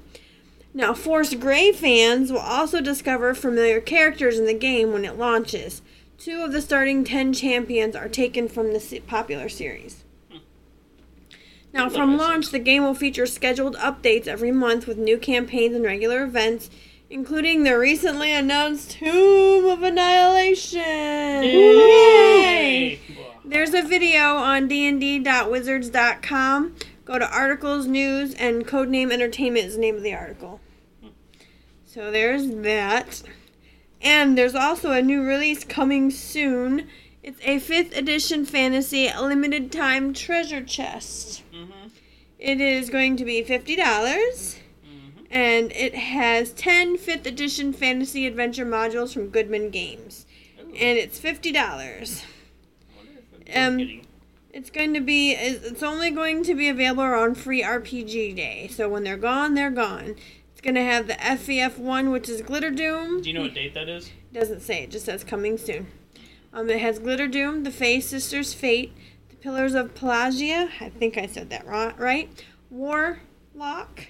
Now, 0.74 0.94
Force 0.94 1.34
Grey 1.34 1.72
fans 1.72 2.32
will 2.32 2.40
also 2.40 2.80
discover 2.80 3.34
familiar 3.34 3.82
characters 3.82 4.38
in 4.38 4.46
the 4.46 4.54
game 4.54 4.94
when 4.94 5.04
it 5.04 5.18
launches. 5.18 5.82
Two 6.18 6.42
of 6.42 6.52
the 6.52 6.62
starting 6.62 7.04
10 7.04 7.34
champions 7.34 7.96
are 7.96 8.10
taken 8.10 8.48
from 8.48 8.74
the 8.74 9.02
popular 9.08 9.50
series. 9.50 10.04
Now, 11.74 11.90
from 11.90 12.18
launch, 12.18 12.52
the 12.52 12.60
game 12.60 12.84
will 12.84 12.94
feature 12.94 13.26
scheduled 13.26 13.76
updates 13.78 14.28
every 14.28 14.52
month 14.52 14.86
with 14.88 14.98
new 14.98 15.18
campaigns 15.18 15.76
and 15.76 15.86
regular 15.86 16.24
events, 16.24 16.70
including 17.10 17.64
the 17.64 17.78
recently 17.78 18.34
announced 18.34 18.92
Tomb 18.92 19.66
of 19.66 19.84
Annihilation. 19.84 20.82
Yay! 21.44 23.00
There's 23.46 23.74
a 23.74 23.82
video 23.82 24.36
on 24.36 24.68
dnd.wizards.com. 24.68 26.76
Go 27.10 27.18
to 27.18 27.28
articles, 27.28 27.88
news, 27.88 28.36
and 28.36 28.68
Codename 28.68 29.12
Entertainment 29.12 29.66
is 29.66 29.74
the 29.74 29.82
name 29.82 29.96
of 29.96 30.04
the 30.04 30.14
article. 30.14 30.60
So 31.84 32.12
there's 32.12 32.48
that. 32.48 33.24
And 34.00 34.38
there's 34.38 34.54
also 34.54 34.92
a 34.92 35.02
new 35.02 35.24
release 35.24 35.64
coming 35.64 36.12
soon. 36.12 36.88
It's 37.24 37.40
a 37.42 37.60
5th 37.60 37.98
edition 37.98 38.46
fantasy 38.46 39.12
limited 39.12 39.72
time 39.72 40.14
treasure 40.14 40.64
chest. 40.64 41.42
Mm-hmm. 41.52 41.88
It 42.38 42.62
is 42.62 42.92
going 42.92 43.18
to 43.18 43.26
be 43.26 43.44
$50 43.44 43.76
Mm-hmm. 43.76 45.26
and 45.32 45.72
it 45.72 45.96
has 45.96 46.52
10 46.54 46.98
5th 46.98 47.26
edition 47.26 47.74
fantasy 47.74 48.28
adventure 48.28 48.68
modules 48.68 49.14
from 49.14 49.30
Goodman 49.30 49.72
Games. 49.72 50.28
And 50.60 50.98
it's 51.00 51.20
$50. 51.20 52.24
Um, 53.56 54.02
It's 54.60 54.70
going 54.70 54.94
to 54.94 55.00
be 55.00 55.32
it's 55.32 55.82
only 55.82 56.12
going 56.12 56.44
to 56.44 56.54
be 56.54 56.68
available 56.68 57.04
on 57.04 57.34
free 57.34 57.64
RPG 57.64 58.36
day. 58.36 58.68
So 58.68 58.90
when 58.90 59.06
they're 59.06 59.16
gone, 59.16 59.54
they're 59.54 59.72
gone. 59.72 60.18
It's 60.52 60.60
going 60.60 60.76
to 60.76 60.84
have 60.84 61.08
the 61.08 61.14
FEF 61.14 61.78
one 61.78 62.12
which 62.12 62.28
is 62.28 62.42
Glitter 62.42 62.70
Doom. 62.70 63.22
Do 63.22 63.30
you 63.30 63.36
know 63.36 63.44
what 63.44 63.54
date 63.54 63.74
that 63.74 63.88
is? 63.88 64.08
It 64.08 64.34
Doesn't 64.34 64.60
say, 64.60 64.84
it 64.84 64.92
just 64.92 65.06
says 65.06 65.24
coming 65.24 65.58
soon. 65.58 65.88
Um, 66.52 66.70
it 66.70 66.82
has 66.82 67.00
Glitter 67.00 67.30
Doom, 67.30 67.64
the 67.64 67.72
Fae 67.72 68.00
Sisters 68.00 68.54
Fate, 68.54 68.92
the 69.30 69.38
Pillars 69.38 69.76
of 69.76 69.96
Pelagia, 69.96 70.68
I 70.82 70.90
think 70.90 71.18
I 71.18 71.26
said 71.26 71.50
that 71.52 71.66
ri- 71.66 71.94
right. 71.98 72.46
Warlock, 72.70 74.08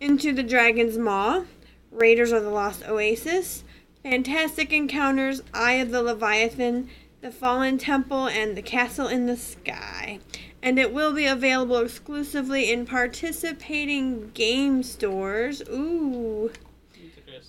Into 0.00 0.32
the 0.32 0.42
Dragon's 0.42 0.96
Maw, 0.96 1.44
Raiders 1.90 2.32
of 2.32 2.44
the 2.44 2.50
Lost 2.50 2.82
Oasis, 2.88 3.62
Fantastic 4.02 4.72
Encounters, 4.72 5.42
Eye 5.52 5.74
of 5.74 5.90
the 5.90 6.02
Leviathan, 6.02 6.88
The 7.22 7.30
Fallen 7.30 7.78
Temple, 7.78 8.26
and 8.26 8.56
The 8.56 8.62
Castle 8.62 9.06
in 9.06 9.26
the 9.26 9.36
Sky. 9.36 10.18
And 10.60 10.76
it 10.76 10.92
will 10.92 11.12
be 11.12 11.24
available 11.24 11.78
exclusively 11.78 12.72
in 12.72 12.84
participating 12.84 14.32
game 14.32 14.82
stores. 14.82 15.62
Ooh. 15.70 16.50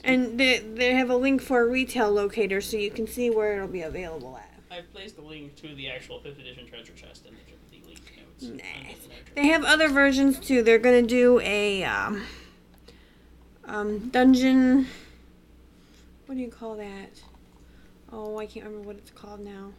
And 0.03 0.39
they, 0.39 0.59
they 0.59 0.93
have 0.93 1.09
a 1.09 1.15
link 1.15 1.41
for 1.41 1.61
a 1.61 1.65
retail 1.65 2.11
locator 2.11 2.61
so 2.61 2.77
you 2.77 2.91
can 2.91 3.07
see 3.07 3.31
where 3.31 3.55
it'll 3.55 3.67
be 3.67 3.81
available 3.81 4.37
at. 4.37 4.53
I've 4.69 4.93
placed 4.93 5.15
the 5.15 5.23
link 5.23 5.55
to 5.57 5.73
the 5.73 5.89
actual 5.89 6.19
5th 6.19 6.39
edition 6.39 6.67
treasure 6.67 6.93
chest 6.93 7.25
in 7.25 7.33
the, 7.33 7.79
the 7.79 7.87
link 7.87 7.99
notes. 8.15 8.63
Nice. 8.63 9.07
the. 9.07 9.41
They 9.41 9.47
have 9.47 9.63
other 9.63 9.89
versions 9.89 10.39
too. 10.39 10.61
They're 10.61 10.77
gonna 10.77 11.01
do 11.01 11.39
a 11.41 11.83
um, 11.83 12.23
um, 13.65 14.09
dungeon. 14.09 14.87
What 16.27 16.35
do 16.35 16.41
you 16.41 16.49
call 16.49 16.75
that? 16.75 17.21
Oh, 18.15 18.37
I 18.37 18.45
can't 18.45 18.65
remember 18.65 18.87
what 18.87 18.97
it's 18.97 19.09
called 19.09 19.39
now. 19.39 19.71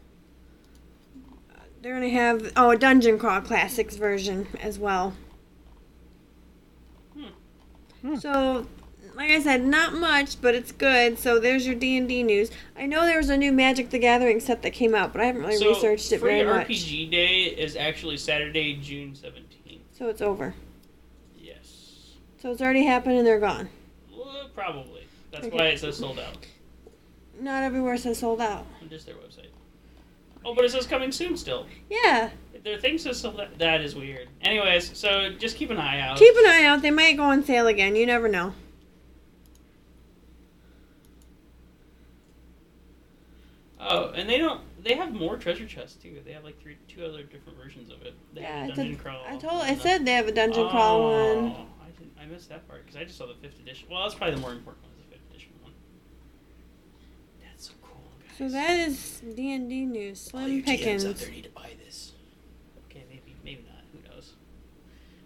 Uh, 1.54 1.60
They're 1.80 1.94
gonna 1.94 2.08
have 2.08 2.52
oh 2.56 2.70
a 2.70 2.76
dungeon 2.76 3.16
crawl 3.18 3.40
classics 3.40 3.94
version 3.94 4.48
as 4.60 4.76
well. 4.76 5.14
Hmm. 7.16 7.26
Hmm. 8.02 8.16
So, 8.16 8.66
like 9.14 9.30
I 9.30 9.40
said, 9.40 9.64
not 9.64 9.94
much, 9.94 10.40
but 10.42 10.56
it's 10.56 10.72
good. 10.72 11.16
So 11.16 11.38
there's 11.38 11.64
your 11.64 11.76
D 11.76 11.96
and 11.96 12.08
D 12.08 12.24
news. 12.24 12.50
I 12.76 12.86
know 12.86 13.02
there 13.06 13.18
was 13.18 13.30
a 13.30 13.36
new 13.36 13.52
Magic 13.52 13.90
the 13.90 14.00
Gathering 14.00 14.40
set 14.40 14.62
that 14.62 14.72
came 14.72 14.96
out, 14.96 15.12
but 15.12 15.20
I 15.22 15.26
haven't 15.26 15.42
really 15.42 15.56
So, 15.58 15.68
researched 15.68 16.10
it 16.10 16.18
free 16.18 16.42
very 16.42 16.44
much. 16.44 16.66
RPG 16.68 17.10
Day 17.12 17.42
is 17.44 17.76
actually 17.76 18.16
Saturday, 18.16 18.74
June 18.76 19.12
17th. 19.12 19.78
So 19.96 20.08
it's 20.08 20.20
over. 20.20 20.54
Yes. 21.40 22.14
So 22.42 22.50
it's 22.50 22.60
already 22.60 22.84
happened 22.84 23.16
and 23.16 23.24
they're 23.24 23.38
gone. 23.38 23.68
Well, 24.12 24.50
probably. 24.52 25.02
That's 25.30 25.46
Okay. 25.46 25.56
why 25.56 25.66
it 25.66 25.78
says 25.78 25.98
sold 25.98 26.18
out 26.18 26.44
Not 27.40 27.62
everywhere 27.62 27.96
says 27.96 28.18
sold 28.18 28.40
out. 28.40 28.66
just 28.88 29.06
their 29.06 29.14
website. 29.16 29.48
Oh, 30.44 30.54
but 30.54 30.64
it 30.64 30.70
says 30.70 30.86
coming 30.86 31.10
soon 31.12 31.36
still. 31.36 31.66
Yeah. 31.90 32.30
Their 32.62 32.78
thing 32.78 32.98
says 32.98 33.18
sold 33.20 33.40
out. 33.40 33.58
That 33.58 33.80
is 33.80 33.94
weird. 33.94 34.28
Anyways, 34.42 34.96
so 34.96 35.30
just 35.38 35.56
keep 35.56 35.70
an 35.70 35.78
eye 35.78 36.00
out. 36.00 36.18
Keep 36.18 36.34
an 36.36 36.46
eye 36.46 36.64
out. 36.64 36.82
They 36.82 36.90
might 36.90 37.16
go 37.16 37.24
on 37.24 37.44
sale 37.44 37.66
again. 37.66 37.96
You 37.96 38.06
never 38.06 38.28
know. 38.28 38.54
Oh, 43.80 44.10
and 44.14 44.28
they 44.28 44.38
don't. 44.38 44.60
They 44.82 44.94
have 44.94 45.12
more 45.12 45.36
treasure 45.36 45.66
chests 45.66 45.96
too. 46.02 46.20
They 46.24 46.32
have 46.32 46.44
like 46.44 46.60
three, 46.60 46.76
two 46.88 47.04
other 47.04 47.22
different 47.22 47.58
versions 47.58 47.90
of 47.90 48.02
it. 48.02 48.14
They 48.34 48.42
Yeah, 48.42 48.60
have 48.60 48.70
I 48.70 48.72
a 48.72 48.76
dungeon 48.76 48.92
did- 48.94 48.98
crawl. 49.02 49.22
I 49.26 49.36
told. 49.36 49.62
I 49.62 49.74
said 49.76 50.04
they 50.06 50.12
have 50.12 50.28
a 50.28 50.32
dungeon 50.32 50.68
crawl 50.70 51.02
one. 51.10 51.50
Oh, 51.52 51.66
I 51.82 51.90
didn't. 51.98 52.12
I 52.20 52.26
missed 52.26 52.48
that 52.50 52.66
part 52.68 52.84
because 52.84 52.96
I 53.00 53.04
just 53.04 53.18
saw 53.18 53.26
the 53.26 53.34
fifth 53.34 53.58
edition. 53.60 53.88
Well, 53.90 54.02
that's 54.02 54.14
probably 54.14 54.36
the 54.36 54.40
more 54.40 54.52
important 54.52 54.84
one. 54.84 54.92
is 54.92 55.04
The 55.04 55.12
fifth 55.16 55.30
edition 55.30 55.50
one. 55.62 55.72
That's 57.42 57.66
so 57.66 57.72
cool. 57.82 58.00
Guys. 58.22 58.23
So 58.36 58.48
that 58.48 58.78
is 58.80 59.22
D 59.36 59.52
and 59.52 59.68
D 59.68 59.86
news. 59.86 60.30
All 60.34 60.40
Slim 60.40 60.52
you 60.52 60.62
GMs 60.62 60.64
out 60.64 60.66
pickings. 60.66 61.20
there 61.20 61.30
need 61.30 61.44
to 61.44 61.50
buy 61.50 61.70
this. 61.84 62.12
Okay, 62.86 63.04
maybe, 63.08 63.36
maybe 63.44 63.64
not. 63.68 63.82
Who 63.92 64.14
knows? 64.14 64.32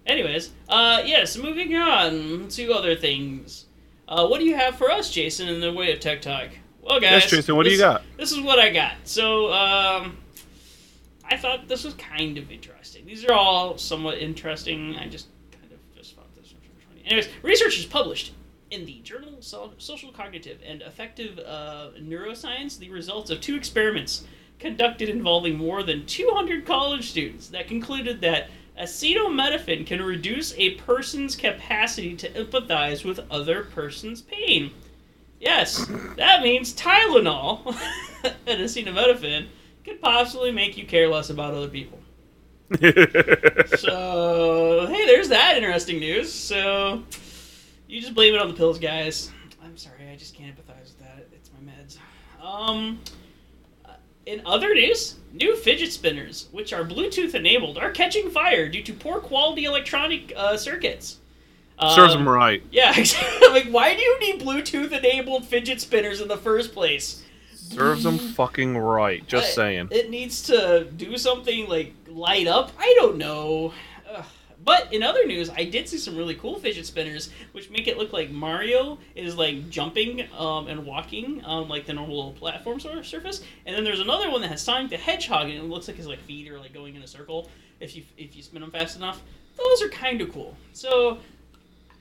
Anyways, 0.07 0.51
uh, 0.69 1.03
yes. 1.05 1.37
Moving 1.39 1.75
on 1.75 2.49
to 2.49 2.73
other 2.73 2.95
things. 2.95 3.65
Uh, 4.07 4.27
what 4.27 4.41
do 4.41 4.47
you 4.47 4.57
have 4.57 4.77
for 4.77 4.91
us, 4.91 5.11
Jason, 5.11 5.49
in 5.49 5.61
the 5.61 5.73
way 5.73 5.93
of 5.93 6.01
tech 6.01 6.21
talk? 6.21 6.49
Well, 6.83 7.01
guys. 7.01 7.23
Yes, 7.23 7.31
Jason. 7.31 7.57
What 7.57 7.65
do 7.65 7.71
you 7.71 7.79
got? 7.79 8.03
This 8.19 8.33
is 8.33 8.41
what 8.41 8.59
I 8.59 8.71
got. 8.71 8.95
So, 9.05 9.53
um, 9.53 10.19
I 11.25 11.37
thought 11.37 11.69
this 11.69 11.85
was 11.85 11.95
kind 11.95 12.37
of 12.39 12.51
interesting. 12.51 13.07
These 13.07 13.25
are 13.25 13.33
all 13.33 13.79
somewhat 13.79 14.19
interesting. 14.19 14.97
I 14.97 15.09
just 15.09 15.29
kind 15.53 15.71
of 15.73 15.79
just 15.97 16.15
thought 16.15 16.35
this 16.35 16.53
one 16.53 16.63
funny. 16.89 17.03
Anyways, 17.07 17.29
researchers 17.43 17.85
published 17.87 18.33
in 18.71 18.85
the 18.85 19.01
journal 19.01 19.37
So- 19.41 19.73
Social 19.79 20.13
Cognitive 20.13 20.59
and 20.67 20.83
Affective 20.83 21.39
uh, 21.39 21.91
Neuroscience 22.01 22.79
the 22.79 22.91
results 22.91 23.31
of 23.31 23.41
two 23.41 23.57
experiments 23.57 24.25
conducted 24.59 25.09
involving 25.09 25.57
more 25.57 25.83
than 25.83 26.05
200 26.07 26.67
college 26.67 27.09
students 27.11 27.49
that 27.49 27.69
concluded 27.69 28.21
that 28.21 28.49
acetaminophen 28.79 29.87
can 29.87 30.03
reduce 30.03 30.55
a 30.57 30.71
person's 30.75 31.35
capacity 31.37 32.15
to 32.17 32.29
empathize 32.31 33.05
with 33.05 33.21
other 33.31 33.65
person's 33.65 34.23
pain. 34.23 34.71
Yes, 35.41 35.87
that 36.17 36.43
means 36.43 36.75
Tylenol 36.75 37.65
and 38.47 38.61
acetaminophen 38.61 39.47
could 39.85 40.01
possibly 40.01 40.51
make 40.51 40.77
you 40.77 40.85
care 40.87 41.09
less 41.09 41.31
about 41.31 41.55
other 41.55 41.69
people. 41.69 41.99
So, 43.79 44.87
hey, 44.91 45.07
there's 45.07 45.29
that 45.29 45.57
interesting 45.57 46.01
news. 46.01 46.33
So, 46.33 47.03
you 47.89 48.01
just 48.01 48.15
blame 48.15 48.35
it 48.35 48.41
on 48.41 48.49
the 48.49 48.55
pills, 48.55 48.79
guys. 48.79 49.31
I'm 49.65 49.77
sorry, 49.77 50.09
I 50.11 50.17
just 50.17 50.35
can't 50.35 50.55
empathize 50.57 50.85
with 50.85 50.99
that. 51.01 51.27
It's 51.33 51.51
my 51.53 51.73
meds. 51.73 51.99
Um, 52.45 53.01
uh, 53.85 53.93
in 54.27 54.43
other 54.47 54.75
news, 54.75 55.17
new 55.33 55.57
fidget 55.57 55.93
spinners, 55.93 56.49
which 56.53 56.73
are 56.73 56.85
Bluetooth 56.85 57.35
enabled, 57.35 57.79
are 57.79 57.91
catching 57.91 58.31
fire 58.31 58.69
due 58.69 58.83
to 58.83 58.93
poor 58.93 59.21
quality 59.21 59.65
electronic 59.65 60.33
uh, 60.37 60.57
circuits. 60.57 61.19
Serves 61.95 62.15
Um, 62.15 62.25
them 62.25 62.29
right. 62.29 62.63
Yeah, 62.73 62.93
exactly. 62.99 63.49
like, 63.51 63.69
why 63.69 63.95
do 63.95 64.01
you 64.03 64.19
need 64.21 64.41
Bluetooth 64.43 64.91
enabled 64.93 65.47
fidget 65.47 65.81
spinners 65.81 66.21
in 66.21 66.29
the 66.29 66.37
first 66.37 66.73
place? 66.73 67.23
Serves 67.55 68.03
them 68.03 68.19
fucking 68.19 68.77
right. 68.79 69.27
Just 69.29 69.49
I- 69.51 69.55
saying. 69.55 69.89
It 69.93 70.11
needs 70.11 70.43
to 70.45 70.89
do 70.97 71.17
something 71.19 71.69
like 71.69 71.95
light 72.09 72.47
up. 72.49 72.73
I 72.79 72.95
don't 72.99 73.17
know. 73.19 73.73
Ugh. 74.13 74.25
But 74.69 74.93
in 74.93 75.03
other 75.03 75.25
news, 75.25 75.49
I 75.49 75.65
did 75.65 75.89
see 75.89 75.97
some 75.97 76.15
really 76.15 76.35
cool 76.35 76.59
fidget 76.59 76.85
spinners, 76.85 77.31
which 77.53 77.71
make 77.71 77.89
it 77.89 77.97
look 77.97 78.13
like 78.13 78.31
Mario 78.31 78.99
is 79.15 79.35
like 79.35 79.71
jumping 79.71 80.29
um, 80.37 80.69
and 80.69 80.85
walking 80.85 81.43
on 81.43 81.69
like 81.69 81.87
the 81.87 81.95
normal 81.95 82.35
platform 82.35 82.79
sort 82.79 82.99
of 82.99 83.07
surface. 83.07 83.43
And 83.65 83.75
then 83.75 83.83
there's 83.83 84.01
another 84.01 84.31
one 84.31 84.43
that 84.43 84.49
has 84.49 84.61
Sonic 84.61 84.91
the 84.91 84.99
Hedgehog, 84.99 85.49
and 85.49 85.55
it 85.55 85.65
looks 85.65 85.89
like 85.89 85.97
his 85.97 86.07
like 86.07 86.21
feet 86.21 86.51
are 86.51 86.59
like 86.61 86.75
going 86.75 86.97
in 86.97 87.03
a 87.03 87.07
circle 87.07 87.49
if 87.81 87.97
you 87.97 88.03
if 88.19 88.37
you 88.37 88.43
spin 88.43 88.61
them 88.61 88.71
fast 88.71 88.99
enough. 88.99 89.23
Those 89.57 89.81
are 89.81 89.89
kind 89.89 90.21
of 90.21 90.31
cool. 90.35 90.55
So 90.75 91.17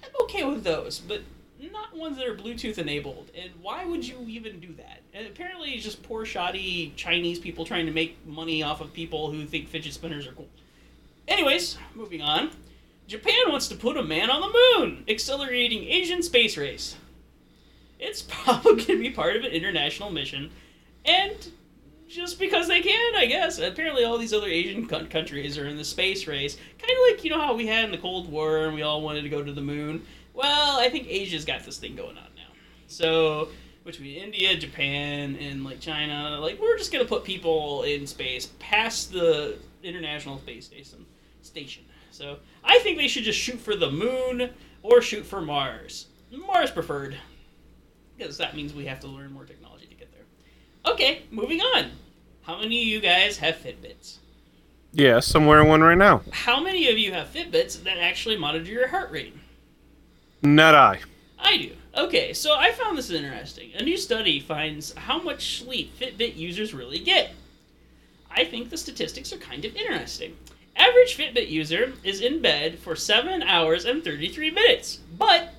I'm 0.03 0.11
okay 0.23 0.43
with 0.43 0.65
those, 0.65 0.99
but 0.99 1.21
not 1.71 1.95
ones 1.95 2.17
that 2.17 2.27
are 2.27 2.35
Bluetooth 2.35 2.79
enabled. 2.79 3.31
And 3.33 3.49
why 3.61 3.85
would 3.85 4.05
you 4.05 4.25
even 4.27 4.59
do 4.59 4.73
that? 4.73 5.03
And 5.13 5.25
apparently, 5.25 5.71
it's 5.71 5.85
just 5.85 6.03
poor, 6.03 6.25
shoddy 6.25 6.91
Chinese 6.97 7.39
people 7.39 7.63
trying 7.63 7.85
to 7.85 7.93
make 7.93 8.17
money 8.27 8.61
off 8.61 8.81
of 8.81 8.91
people 8.91 9.31
who 9.31 9.45
think 9.45 9.69
fidget 9.69 9.93
spinners 9.93 10.27
are 10.27 10.33
cool. 10.33 10.49
Anyways, 11.27 11.77
moving 11.95 12.21
on. 12.21 12.51
Japan 13.07 13.49
wants 13.49 13.67
to 13.69 13.75
put 13.75 13.97
a 13.97 14.03
man 14.03 14.29
on 14.29 14.41
the 14.41 14.83
moon, 14.85 15.03
accelerating 15.07 15.83
Asian 15.83 16.21
space 16.21 16.57
race. 16.57 16.95
It's 17.99 18.21
probably 18.27 18.75
going 18.75 18.85
to 18.85 18.99
be 18.99 19.11
part 19.11 19.35
of 19.35 19.43
an 19.43 19.51
international 19.51 20.11
mission, 20.11 20.51
and 21.05 21.35
just 22.07 22.39
because 22.39 22.67
they 22.67 22.81
can, 22.81 23.15
I 23.15 23.25
guess. 23.25 23.59
Apparently, 23.59 24.03
all 24.03 24.17
these 24.17 24.33
other 24.33 24.47
Asian 24.47 24.87
co- 24.87 25.05
countries 25.05 25.57
are 25.57 25.67
in 25.67 25.77
the 25.77 25.83
space 25.83 26.27
race, 26.27 26.55
kind 26.79 26.91
of 26.91 26.97
like 27.11 27.23
you 27.23 27.29
know 27.29 27.39
how 27.39 27.55
we 27.55 27.67
had 27.67 27.85
in 27.85 27.91
the 27.91 27.97
Cold 27.97 28.29
War, 28.31 28.65
and 28.65 28.73
we 28.73 28.81
all 28.81 29.01
wanted 29.01 29.23
to 29.23 29.29
go 29.29 29.43
to 29.43 29.51
the 29.51 29.61
moon. 29.61 30.05
Well, 30.33 30.79
I 30.79 30.89
think 30.89 31.07
Asia's 31.09 31.45
got 31.45 31.63
this 31.65 31.77
thing 31.77 31.95
going 31.95 32.17
on 32.17 32.29
now. 32.35 32.53
So 32.87 33.49
between 33.83 34.15
India, 34.17 34.55
Japan, 34.57 35.35
and 35.37 35.63
like 35.63 35.79
China, 35.79 36.39
like 36.39 36.59
we're 36.59 36.77
just 36.77 36.91
gonna 36.91 37.05
put 37.05 37.23
people 37.23 37.83
in 37.83 38.05
space 38.05 38.49
past 38.59 39.11
the 39.11 39.57
International 39.81 40.37
Space 40.39 40.65
Station. 40.65 41.05
Station. 41.57 41.85
So 42.11 42.37
I 42.63 42.77
think 42.79 42.99
they 42.99 43.07
should 43.07 43.23
just 43.23 43.39
shoot 43.39 43.59
for 43.59 43.75
the 43.75 43.89
moon 43.89 44.51
or 44.83 45.01
shoot 45.01 45.25
for 45.25 45.41
Mars. 45.41 46.05
Mars 46.31 46.69
preferred, 46.69 47.17
because 48.15 48.37
that 48.37 48.55
means 48.55 48.75
we 48.75 48.85
have 48.85 48.99
to 48.99 49.07
learn 49.07 49.31
more 49.31 49.43
technology 49.43 49.87
to 49.87 49.95
get 49.95 50.11
there. 50.11 50.93
Okay, 50.93 51.23
moving 51.31 51.59
on. 51.59 51.89
How 52.43 52.59
many 52.59 52.79
of 52.83 52.87
you 52.87 52.99
guys 52.99 53.39
have 53.39 53.55
Fitbits? 53.55 54.17
Yeah, 54.93 55.19
somewhere 55.19 55.61
in 55.61 55.67
one 55.67 55.81
right 55.81 55.97
now. 55.97 56.21
How 56.31 56.61
many 56.61 56.89
of 56.89 56.99
you 56.99 57.11
have 57.13 57.33
Fitbits 57.33 57.83
that 57.85 57.97
actually 57.97 58.37
monitor 58.37 58.71
your 58.71 58.89
heart 58.89 59.09
rate? 59.09 59.35
Not 60.43 60.75
I. 60.75 60.99
I 61.39 61.57
do. 61.57 61.71
Okay, 61.95 62.33
so 62.33 62.53
I 62.55 62.71
found 62.71 62.99
this 62.99 63.09
interesting. 63.09 63.71
A 63.79 63.83
new 63.83 63.97
study 63.97 64.39
finds 64.39 64.93
how 64.93 65.19
much 65.19 65.59
sleep 65.59 65.97
Fitbit 65.99 66.35
users 66.35 66.75
really 66.75 66.99
get. 66.99 67.31
I 68.29 68.45
think 68.45 68.69
the 68.69 68.77
statistics 68.77 69.33
are 69.33 69.37
kind 69.37 69.65
of 69.65 69.75
interesting. 69.75 70.37
Average 70.77 71.17
Fitbit 71.17 71.49
user 71.49 71.93
is 72.03 72.21
in 72.21 72.41
bed 72.41 72.77
for 72.79 72.95
7 72.95 73.41
hours 73.43 73.85
and 73.85 74.03
33 74.03 74.51
minutes, 74.51 74.99
but 75.17 75.49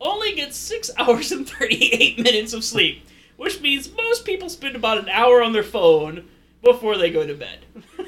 only 0.00 0.34
gets 0.34 0.56
6 0.56 0.90
hours 0.98 1.32
and 1.32 1.48
38 1.48 2.18
minutes 2.18 2.52
of 2.52 2.64
sleep, 2.64 3.06
which 3.36 3.60
means 3.60 3.94
most 3.94 4.24
people 4.24 4.48
spend 4.48 4.74
about 4.74 4.98
an 4.98 5.08
hour 5.08 5.42
on 5.42 5.52
their 5.52 5.62
phone 5.62 6.28
before 6.62 6.96
they 6.96 7.10
go 7.10 7.26
to 7.26 7.34
bed. 7.34 7.58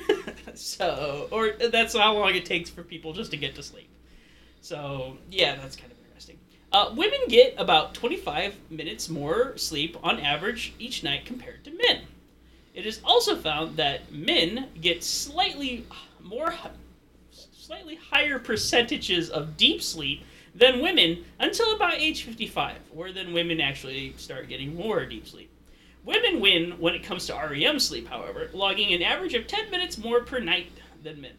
so, 0.54 1.28
or 1.30 1.52
that's 1.68 1.96
how 1.96 2.14
long 2.14 2.34
it 2.34 2.46
takes 2.46 2.70
for 2.70 2.82
people 2.82 3.12
just 3.12 3.30
to 3.32 3.36
get 3.36 3.54
to 3.54 3.62
sleep. 3.62 3.88
So, 4.62 5.18
yeah, 5.30 5.56
that's 5.56 5.76
kind 5.76 5.92
of 5.92 5.98
interesting. 6.06 6.38
Uh, 6.72 6.92
women 6.96 7.20
get 7.28 7.54
about 7.58 7.94
25 7.94 8.54
minutes 8.70 9.08
more 9.08 9.56
sleep 9.56 9.96
on 10.02 10.18
average 10.20 10.74
each 10.78 11.04
night 11.04 11.26
compared 11.26 11.64
to 11.64 11.70
men. 11.70 12.02
It 12.74 12.84
is 12.84 13.00
also 13.04 13.36
found 13.36 13.76
that 13.76 14.12
men 14.12 14.68
get 14.80 15.02
slightly 15.02 15.86
more, 16.26 16.54
slightly 17.30 17.96
higher 17.96 18.38
percentages 18.38 19.30
of 19.30 19.56
deep 19.56 19.82
sleep 19.82 20.22
than 20.54 20.80
women 20.80 21.24
until 21.38 21.74
about 21.74 21.94
age 21.94 22.22
55, 22.22 22.76
where 22.92 23.12
then 23.12 23.32
women 23.32 23.60
actually 23.60 24.14
start 24.16 24.48
getting 24.48 24.74
more 24.74 25.04
deep 25.04 25.26
sleep. 25.26 25.50
Women 26.04 26.40
win 26.40 26.72
when 26.78 26.94
it 26.94 27.02
comes 27.02 27.26
to 27.26 27.34
REM 27.34 27.80
sleep, 27.80 28.08
however, 28.08 28.48
logging 28.52 28.94
an 28.94 29.02
average 29.02 29.34
of 29.34 29.46
10 29.46 29.70
minutes 29.70 29.98
more 29.98 30.20
per 30.20 30.38
night 30.38 30.70
than 31.02 31.20
men. 31.20 31.32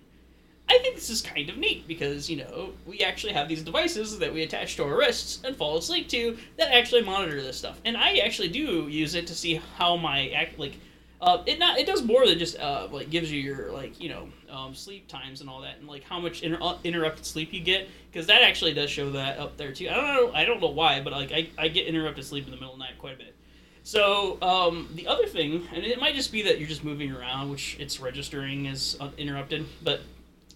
I 0.69 0.79
think 0.79 0.95
this 0.95 1.09
is 1.09 1.21
kind 1.21 1.49
of 1.49 1.57
neat 1.57 1.87
because, 1.87 2.29
you 2.29 2.37
know, 2.37 2.73
we 2.85 2.99
actually 2.99 3.31
have 3.31 3.47
these 3.47 3.63
devices 3.63 4.19
that 4.19 4.33
we 4.33 4.43
attach 4.43 4.75
to 4.75 4.83
our 4.83 4.97
wrists 4.97 5.39
and 5.45 5.55
fall 5.55 5.77
asleep 5.77 6.09
to 6.09 6.37
that 6.57 6.73
actually 6.73 7.03
monitor 7.03 7.41
this 7.41 7.57
stuff. 7.57 7.79
And 7.85 7.95
I 7.95 8.17
actually 8.17 8.49
do 8.49 8.89
use 8.89 9.15
it 9.15 9.27
to 9.27 9.35
see 9.35 9.61
how 9.77 9.95
my 9.95 10.49
like 10.57 10.77
uh, 11.19 11.41
it 11.45 11.57
not 11.57 11.79
it 11.79 11.87
does 11.87 12.03
more 12.03 12.27
than 12.27 12.37
just 12.37 12.59
uh, 12.59 12.87
like 12.91 13.09
gives 13.09 13.31
you 13.31 13.41
your 13.41 13.71
like 13.71 13.99
you 13.99 14.09
know 14.09 14.27
um, 14.49 14.75
sleep 14.75 15.07
times 15.07 15.41
and 15.41 15.49
all 15.49 15.61
that 15.61 15.77
and 15.79 15.87
like 15.87 16.03
how 16.03 16.19
much 16.19 16.43
inter- 16.43 16.59
uh, 16.61 16.77
interrupted 16.83 17.25
sleep 17.25 17.51
you 17.51 17.59
get 17.59 17.89
because 18.11 18.27
that 18.27 18.41
actually 18.41 18.73
does 18.73 18.89
show 18.89 19.11
that 19.11 19.39
up 19.39 19.57
there 19.57 19.71
too. 19.71 19.89
I 19.89 19.95
don't 19.95 20.15
know 20.15 20.31
I 20.33 20.45
don't 20.45 20.61
know 20.61 20.67
why 20.67 21.01
but 21.01 21.13
like 21.13 21.31
I, 21.31 21.49
I 21.57 21.67
get 21.69 21.87
interrupted 21.87 22.23
sleep 22.25 22.45
in 22.45 22.51
the 22.51 22.57
middle 22.57 22.73
of 22.73 22.79
the 22.79 22.85
night 22.85 22.97
quite 22.99 23.15
a 23.15 23.17
bit. 23.17 23.35
So 23.83 24.37
um, 24.41 24.89
the 24.95 25.07
other 25.07 25.25
thing 25.25 25.67
and 25.73 25.83
it 25.83 25.99
might 25.99 26.13
just 26.13 26.31
be 26.31 26.43
that 26.43 26.59
you're 26.59 26.69
just 26.69 26.83
moving 26.83 27.11
around 27.11 27.49
which 27.49 27.77
it's 27.79 27.99
registering 27.99 28.67
as 28.67 28.95
uh, 28.99 29.09
interrupted 29.17 29.65
but 29.83 30.01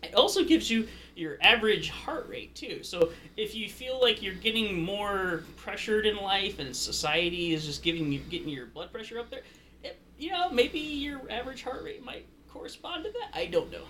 it 0.03 0.13
also 0.15 0.43
gives 0.43 0.69
you 0.69 0.87
your 1.15 1.37
average 1.41 1.89
heart 1.89 2.27
rate 2.29 2.53
too. 2.55 2.83
So 2.83 3.11
if 3.37 3.53
you 3.55 3.69
feel 3.69 3.99
like 3.99 4.21
you're 4.21 4.33
getting 4.33 4.81
more 4.81 5.43
pressured 5.57 6.05
in 6.05 6.17
life 6.17 6.59
and 6.59 6.75
society 6.75 7.53
is 7.53 7.65
just 7.65 7.83
giving 7.83 8.11
you 8.11 8.19
getting 8.19 8.49
your 8.49 8.65
blood 8.67 8.91
pressure 8.91 9.19
up 9.19 9.29
there, 9.29 9.41
you 10.21 10.31
know 10.31 10.49
maybe 10.49 10.79
your 10.79 11.21
average 11.29 11.63
heart 11.63 11.83
rate 11.83 12.03
might 12.03 12.25
correspond 12.49 13.03
to 13.05 13.11
that. 13.11 13.29
I 13.33 13.47
don't 13.47 13.71
know, 13.71 13.83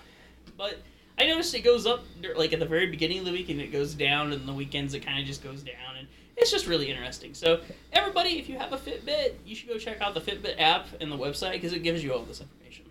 but 0.57 0.79
I 1.19 1.27
noticed 1.27 1.53
it 1.53 1.63
goes 1.63 1.85
up 1.85 2.03
like 2.35 2.53
at 2.53 2.59
the 2.59 2.65
very 2.65 2.87
beginning 2.87 3.19
of 3.19 3.25
the 3.25 3.31
week 3.31 3.49
and 3.49 3.59
it 3.59 3.71
goes 3.71 3.93
down, 3.93 4.31
and 4.33 4.47
the 4.47 4.53
weekends 4.53 4.93
it 4.93 5.05
kind 5.05 5.19
of 5.19 5.25
just 5.25 5.43
goes 5.43 5.61
down, 5.61 5.97
and 5.99 6.07
it's 6.37 6.49
just 6.49 6.67
really 6.67 6.89
interesting. 6.89 7.33
So 7.33 7.59
everybody, 7.93 8.39
if 8.39 8.47
you 8.47 8.57
have 8.57 8.71
a 8.71 8.77
Fitbit, 8.77 9.33
you 9.45 9.55
should 9.55 9.69
go 9.69 9.77
check 9.77 10.01
out 10.01 10.13
the 10.13 10.21
Fitbit 10.21 10.59
app 10.59 10.87
and 11.01 11.11
the 11.11 11.17
website 11.17 11.53
because 11.53 11.73
it 11.73 11.83
gives 11.83 12.03
you 12.03 12.13
all 12.13 12.23
this 12.23 12.41
information. 12.41 12.85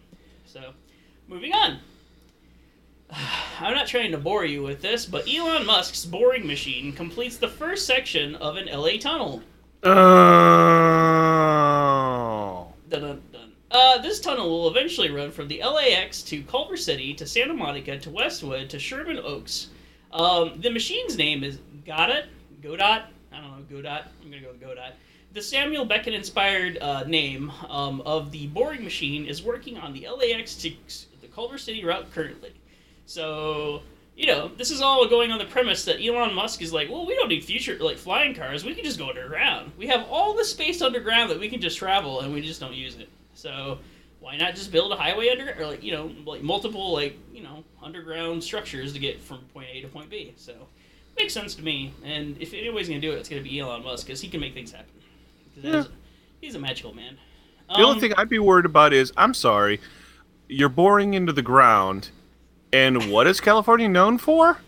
So 0.45 0.73
moving 1.27 1.53
on. 1.55 1.79
I'm 3.61 3.75
not 3.75 3.87
trying 3.87 4.13
to 4.13 4.19
bore 4.19 4.45
you 4.45 4.63
with 4.63 4.83
this, 4.83 5.07
but 5.07 5.29
Elon 5.29 5.67
Musk's 5.67 6.05
boring 6.05 6.47
machine 6.47 6.93
completes 6.93 7.39
the 7.39 7.49
first 7.49 7.87
section 7.87 8.35
of 8.37 8.57
an 8.57 8.67
LA 8.67 8.99
tunnel. 8.99 9.43
Oh. 9.83 10.90
Uh, 13.71 13.99
this 13.99 14.19
tunnel 14.19 14.51
will 14.51 14.69
eventually 14.69 15.11
run 15.11 15.31
from 15.31 15.47
the 15.47 15.63
LAX 15.63 16.23
to 16.23 16.43
Culver 16.43 16.77
City 16.77 17.15
to 17.15 17.25
Santa 17.25 17.55
Monica 17.55 17.99
to 18.01 18.11
Westwood 18.11 18.69
to 18.71 18.81
Sherman 18.81 19.19
Oaks. 19.19 19.69
Um, 20.11 20.61
the 20.61 20.71
machine's 20.71 21.17
name 21.17 21.45
is 21.45 21.59
Godot. 21.87 22.25
Godot. 22.61 22.83
I 23.33 23.41
don't 23.41 23.43
know. 23.43 23.65
Godot. 23.71 24.03
I'm 24.23 24.31
gonna 24.31 24.43
go 24.43 24.49
with 24.49 24.61
Godot. 24.61 24.91
The 25.35 25.41
Samuel 25.43 25.85
Beckett 25.85 26.15
inspired 26.15 26.79
uh, 26.79 27.05
name 27.05 27.53
um, 27.69 28.01
of 28.01 28.33
the 28.33 28.49
boring 28.49 28.83
machine 28.83 29.27
is 29.27 29.41
working 29.41 29.79
on 29.79 29.93
the 29.93 30.09
LAX 30.09 30.57
to 30.57 30.73
the 31.21 31.29
Culver 31.29 31.57
City 31.57 31.85
route 31.85 32.13
currently. 32.13 32.53
So, 33.07 33.83
you 34.17 34.27
know, 34.27 34.49
this 34.49 34.73
is 34.73 34.81
all 34.81 35.07
going 35.09 35.31
on 35.31 35.39
the 35.39 35.45
premise 35.45 35.85
that 35.85 36.05
Elon 36.05 36.35
Musk 36.35 36.61
is 36.61 36.73
like, 36.73 36.91
well, 36.91 37.07
we 37.07 37.15
don't 37.15 37.29
need 37.29 37.45
future 37.45 37.79
like 37.79 37.99
flying 37.99 38.35
cars. 38.35 38.65
We 38.65 38.75
can 38.75 38.85
just 38.85 38.99
go 38.99 39.11
underground. 39.11 39.71
We 39.79 39.87
have 39.87 40.09
all 40.11 40.35
the 40.35 40.45
space 40.45 40.83
underground 40.83 41.31
that 41.31 41.39
we 41.39 41.49
can 41.49 41.61
just 41.61 41.79
travel, 41.79 42.23
and 42.23 42.35
we 42.35 42.41
just 42.41 42.59
don't 42.59 42.75
use 42.75 42.97
it. 42.97 43.09
So, 43.41 43.79
why 44.21 44.37
not 44.37 44.55
just 44.55 44.71
build 44.71 44.93
a 44.93 44.97
highway 44.97 45.31
under, 45.31 45.47
it 45.49 45.59
or 45.59 45.67
like 45.67 45.83
you 45.83 45.93
know, 45.93 46.13
like 46.27 46.43
multiple 46.43 46.93
like 46.93 47.17
you 47.33 47.43
know 47.43 47.65
underground 47.83 48.45
structures 48.45 48.93
to 48.93 48.99
get 48.99 49.21
from 49.21 49.39
point 49.55 49.69
A 49.73 49.81
to 49.81 49.89
point 49.89 50.11
B? 50.11 50.35
So, 50.37 50.53
makes 51.19 51.33
sense 51.33 51.55
to 51.55 51.63
me. 51.63 51.93
And 52.05 52.37
if 52.41 52.53
anybody's 52.53 52.89
gonna 52.89 53.01
do 53.01 53.13
it, 53.13 53.17
it's 53.17 53.29
gonna 53.31 53.41
be 53.43 53.59
Elon 53.59 53.83
Musk 53.83 54.07
because 54.07 54.21
he 54.21 54.29
can 54.29 54.41
make 54.41 54.53
things 54.53 54.73
happen. 54.73 54.93
Yeah. 55.57 55.85
he's 56.41 56.55
a 56.55 56.59
magical 56.59 56.95
man. 56.95 57.17
The 57.69 57.83
only 57.83 57.95
Um, 57.95 58.01
thing 58.01 58.13
I'd 58.17 58.29
be 58.29 58.39
worried 58.39 58.65
about 58.67 58.93
is, 58.93 59.13
I'm 59.17 59.33
sorry, 59.35 59.81
you're 60.49 60.69
boring 60.69 61.15
into 61.15 61.33
the 61.33 61.43
ground, 61.43 62.11
and 62.73 63.11
what 63.11 63.27
is 63.27 63.41
California 63.41 63.89
known 63.89 64.19
for? 64.19 64.61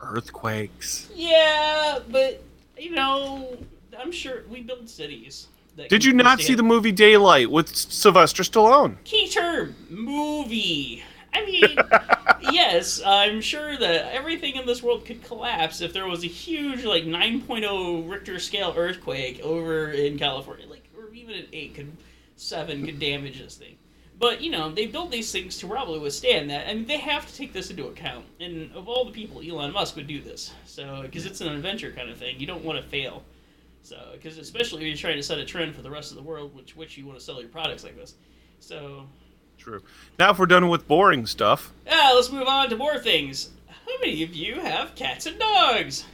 Earthquakes. 0.00 1.08
Yeah, 1.14 2.00
but 2.10 2.42
you 2.76 2.90
know, 2.90 3.58
I'm 3.96 4.10
sure 4.10 4.42
we 4.48 4.62
build 4.62 4.88
cities. 4.88 5.46
Did 5.88 6.04
you 6.04 6.12
not 6.12 6.40
see 6.40 6.54
the 6.54 6.62
movie 6.62 6.92
Daylight 6.92 7.50
with 7.50 7.74
Sylvester 7.74 8.42
Stallone? 8.42 9.02
key 9.04 9.28
term 9.28 9.74
movie? 9.88 11.02
I 11.34 11.46
mean, 11.46 12.52
yes, 12.52 13.00
I'm 13.04 13.40
sure 13.40 13.76
that 13.78 14.12
everything 14.14 14.56
in 14.56 14.66
this 14.66 14.82
world 14.82 15.06
could 15.06 15.24
collapse 15.24 15.80
if 15.80 15.92
there 15.92 16.06
was 16.06 16.24
a 16.24 16.28
huge 16.28 16.84
like 16.84 17.04
9.0 17.04 18.10
Richter 18.10 18.38
scale 18.38 18.74
earthquake 18.76 19.40
over 19.40 19.90
in 19.90 20.18
California, 20.18 20.66
like 20.68 20.88
or 20.96 21.12
even 21.14 21.34
an 21.34 21.46
eight 21.52 21.74
could 21.74 21.92
seven 22.36 22.84
could 22.84 22.98
damage 22.98 23.40
this 23.40 23.56
thing. 23.56 23.76
But 24.18 24.42
you 24.42 24.50
know, 24.50 24.70
they 24.70 24.86
build 24.86 25.10
these 25.10 25.32
things 25.32 25.58
to 25.58 25.66
probably 25.66 25.98
withstand 25.98 26.50
that. 26.50 26.68
I 26.68 26.74
mean, 26.74 26.86
they 26.86 26.98
have 26.98 27.26
to 27.26 27.34
take 27.34 27.52
this 27.52 27.70
into 27.70 27.86
account. 27.86 28.26
And 28.40 28.70
of 28.72 28.88
all 28.88 29.04
the 29.04 29.10
people, 29.10 29.40
Elon 29.40 29.72
Musk 29.72 29.96
would 29.96 30.06
do 30.06 30.20
this. 30.20 30.52
So 30.66 31.00
because 31.02 31.24
it's 31.24 31.40
an 31.40 31.48
adventure 31.48 31.92
kind 31.92 32.10
of 32.10 32.18
thing, 32.18 32.38
you 32.38 32.46
don't 32.46 32.64
want 32.64 32.80
to 32.80 32.86
fail. 32.88 33.22
So 33.82 34.10
because 34.12 34.38
especially 34.38 34.82
if 34.82 34.88
you're 34.88 34.96
trying 34.96 35.16
to 35.16 35.22
set 35.22 35.38
a 35.38 35.44
trend 35.44 35.74
for 35.74 35.82
the 35.82 35.90
rest 35.90 36.10
of 36.10 36.16
the 36.16 36.22
world, 36.22 36.54
which 36.54 36.76
which 36.76 36.96
you 36.96 37.06
want 37.06 37.18
to 37.18 37.24
sell 37.24 37.40
your 37.40 37.48
products 37.48 37.84
like 37.84 37.96
this. 37.96 38.14
So 38.60 39.06
True. 39.58 39.82
Now, 40.18 40.30
if 40.30 40.38
we're 40.40 40.46
done 40.46 40.68
with 40.68 40.88
boring 40.88 41.24
stuff, 41.26 41.72
yeah, 41.86 42.10
let's 42.14 42.32
move 42.32 42.48
on 42.48 42.68
to 42.70 42.76
more 42.76 42.98
things. 42.98 43.50
How 43.68 43.98
many 44.00 44.22
of 44.24 44.34
you 44.34 44.60
have 44.60 44.94
cats 44.96 45.26
and 45.26 45.38
dogs? 45.38 46.04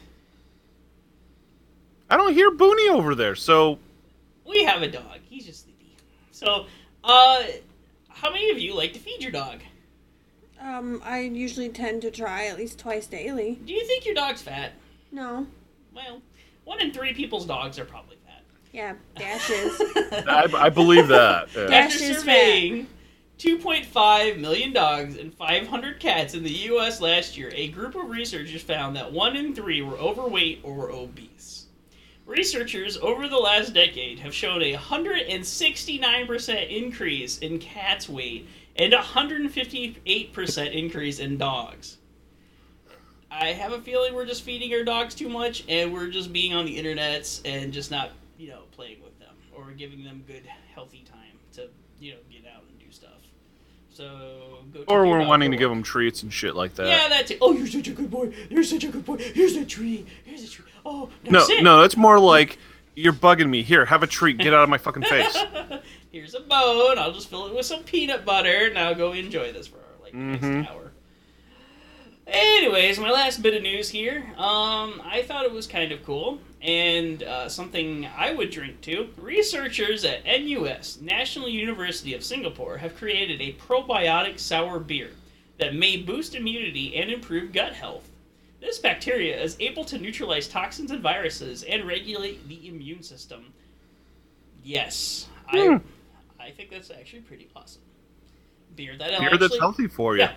I 2.10 2.16
don't 2.16 2.32
hear 2.34 2.50
Booney 2.50 2.90
over 2.90 3.14
there, 3.14 3.34
so 3.34 3.78
We 4.44 4.64
have 4.64 4.82
a 4.82 4.90
dog. 4.90 5.20
He's 5.28 5.46
just 5.46 5.64
sleepy. 5.64 5.94
So, 6.30 6.66
uh, 7.04 7.42
how 8.08 8.30
many 8.30 8.50
of 8.50 8.58
you 8.58 8.74
like 8.74 8.92
to 8.94 8.98
feed 8.98 9.22
your 9.22 9.32
dog? 9.32 9.60
Um, 10.60 11.00
I 11.04 11.20
usually 11.20 11.68
tend 11.68 12.02
to 12.02 12.10
try 12.10 12.46
at 12.46 12.56
least 12.56 12.78
twice 12.78 13.06
daily. 13.06 13.58
Do 13.64 13.72
you 13.72 13.86
think 13.86 14.04
your 14.04 14.14
dog's 14.14 14.42
fat? 14.42 14.72
No. 15.12 15.46
Well, 15.94 16.20
one 16.68 16.80
in 16.82 16.92
three 16.92 17.14
people's 17.14 17.46
dogs 17.46 17.78
are 17.78 17.86
probably 17.86 18.16
fat. 18.26 18.44
Yeah, 18.72 18.94
dashes. 19.16 19.80
I, 20.28 20.46
I 20.54 20.68
believe 20.68 21.08
that. 21.08 21.48
Yeah. 21.56 21.66
Dash 21.66 21.94
After 21.94 22.04
is 22.04 22.18
surveying 22.18 22.86
2.5 23.38 24.38
million 24.38 24.74
dogs 24.74 25.16
and 25.16 25.32
500 25.32 25.98
cats 25.98 26.34
in 26.34 26.42
the 26.42 26.50
U.S. 26.50 27.00
last 27.00 27.38
year, 27.38 27.50
a 27.54 27.68
group 27.68 27.94
of 27.94 28.10
researchers 28.10 28.60
found 28.62 28.96
that 28.96 29.10
one 29.10 29.34
in 29.36 29.54
three 29.54 29.80
were 29.80 29.96
overweight 29.96 30.60
or 30.62 30.74
were 30.74 30.90
obese. 30.90 31.68
Researchers 32.26 32.98
over 32.98 33.28
the 33.28 33.38
last 33.38 33.72
decade 33.72 34.18
have 34.18 34.34
shown 34.34 34.60
a 34.60 34.74
169% 34.74 36.68
increase 36.70 37.38
in 37.38 37.58
cats' 37.58 38.08
weight 38.08 38.46
and 38.76 38.92
a 38.92 38.98
158% 38.98 40.72
increase 40.72 41.18
in 41.18 41.38
dogs. 41.38 41.97
I 43.30 43.48
have 43.52 43.72
a 43.72 43.80
feeling 43.80 44.14
we're 44.14 44.24
just 44.26 44.42
feeding 44.42 44.72
our 44.74 44.84
dogs 44.84 45.14
too 45.14 45.28
much 45.28 45.64
and 45.68 45.92
we're 45.92 46.08
just 46.08 46.32
being 46.32 46.54
on 46.54 46.64
the 46.64 46.78
internets 46.78 47.40
and 47.44 47.72
just 47.72 47.90
not, 47.90 48.10
you 48.38 48.48
know, 48.48 48.62
playing 48.72 49.02
with 49.02 49.18
them 49.18 49.34
or 49.54 49.70
giving 49.72 50.02
them 50.02 50.24
good, 50.26 50.44
healthy 50.74 51.04
time 51.10 51.38
to, 51.54 51.68
you 52.00 52.12
know, 52.12 52.18
get 52.30 52.42
out 52.50 52.62
and 52.68 52.78
do 52.78 52.86
stuff. 52.90 53.10
So 53.90 54.58
go. 54.72 54.84
Or 54.88 55.06
we're 55.06 55.26
wanting 55.26 55.50
to 55.50 55.56
give 55.56 55.68
them 55.70 55.82
treats 55.82 56.22
and 56.22 56.32
shit 56.32 56.54
like 56.54 56.74
that. 56.76 56.86
Yeah, 56.86 57.08
that's 57.08 57.30
it. 57.30 57.38
Oh, 57.40 57.52
you're 57.52 57.66
such 57.66 57.88
a 57.88 57.92
good 57.92 58.10
boy. 58.10 58.32
You're 58.48 58.62
such 58.64 58.84
a 58.84 58.88
good 58.88 59.04
boy. 59.04 59.16
Here's 59.18 59.56
a 59.56 59.64
tree. 59.64 60.06
Here's 60.24 60.44
a 60.44 60.48
tree. 60.48 60.64
Oh, 60.86 61.10
No, 61.28 61.46
no, 61.60 61.82
it's 61.82 61.96
more 61.96 62.18
like 62.18 62.58
you're 62.94 63.12
bugging 63.12 63.48
me. 63.50 63.62
Here, 63.62 63.84
have 63.84 64.02
a 64.02 64.06
treat. 64.06 64.38
Get 64.38 64.54
out 64.54 64.62
of 64.62 64.68
my 64.70 64.78
fucking 64.78 65.02
face. 65.02 65.36
Here's 66.12 66.34
a 66.34 66.40
bone. 66.40 66.98
I'll 66.98 67.12
just 67.12 67.28
fill 67.28 67.46
it 67.48 67.54
with 67.54 67.66
some 67.66 67.82
peanut 67.82 68.24
butter. 68.24 68.72
Now 68.72 68.94
go 68.94 69.12
enjoy 69.12 69.52
this 69.52 69.66
for 69.66 69.78
like 70.02 70.14
Mhm. 70.14 70.40
next 70.40 70.70
hour. 70.70 70.87
Anyways, 72.30 72.98
my 72.98 73.10
last 73.10 73.42
bit 73.42 73.54
of 73.54 73.62
news 73.62 73.88
here. 73.88 74.18
Um, 74.36 75.00
I 75.04 75.24
thought 75.26 75.44
it 75.46 75.52
was 75.52 75.66
kind 75.66 75.92
of 75.92 76.04
cool 76.04 76.38
and 76.60 77.22
uh, 77.22 77.48
something 77.48 78.06
I 78.16 78.34
would 78.34 78.50
drink 78.50 78.80
too. 78.82 79.08
Researchers 79.16 80.04
at 80.04 80.24
NUS, 80.26 81.00
National 81.00 81.48
University 81.48 82.12
of 82.14 82.22
Singapore, 82.22 82.76
have 82.76 82.96
created 82.96 83.40
a 83.40 83.54
probiotic 83.54 84.38
sour 84.38 84.78
beer 84.78 85.10
that 85.58 85.74
may 85.74 85.96
boost 85.96 86.34
immunity 86.34 86.96
and 86.96 87.10
improve 87.10 87.52
gut 87.52 87.72
health. 87.72 88.08
This 88.60 88.78
bacteria 88.78 89.40
is 89.40 89.56
able 89.60 89.84
to 89.86 89.96
neutralize 89.98 90.48
toxins 90.48 90.90
and 90.90 91.00
viruses 91.00 91.62
and 91.62 91.84
regulate 91.86 92.46
the 92.48 92.68
immune 92.68 93.02
system. 93.02 93.52
Yes, 94.62 95.28
Hmm. 95.46 95.76
I, 96.38 96.48
I 96.48 96.50
think 96.50 96.68
that's 96.70 96.90
actually 96.90 97.20
pretty 97.20 97.48
awesome. 97.56 97.80
Beer 98.76 98.96
that 98.98 99.08
Beer 99.18 99.22
actually, 99.22 99.38
that's 99.38 99.58
healthy 99.58 99.86
for 99.86 100.14
you. 100.16 100.22
yeah, 100.24 100.32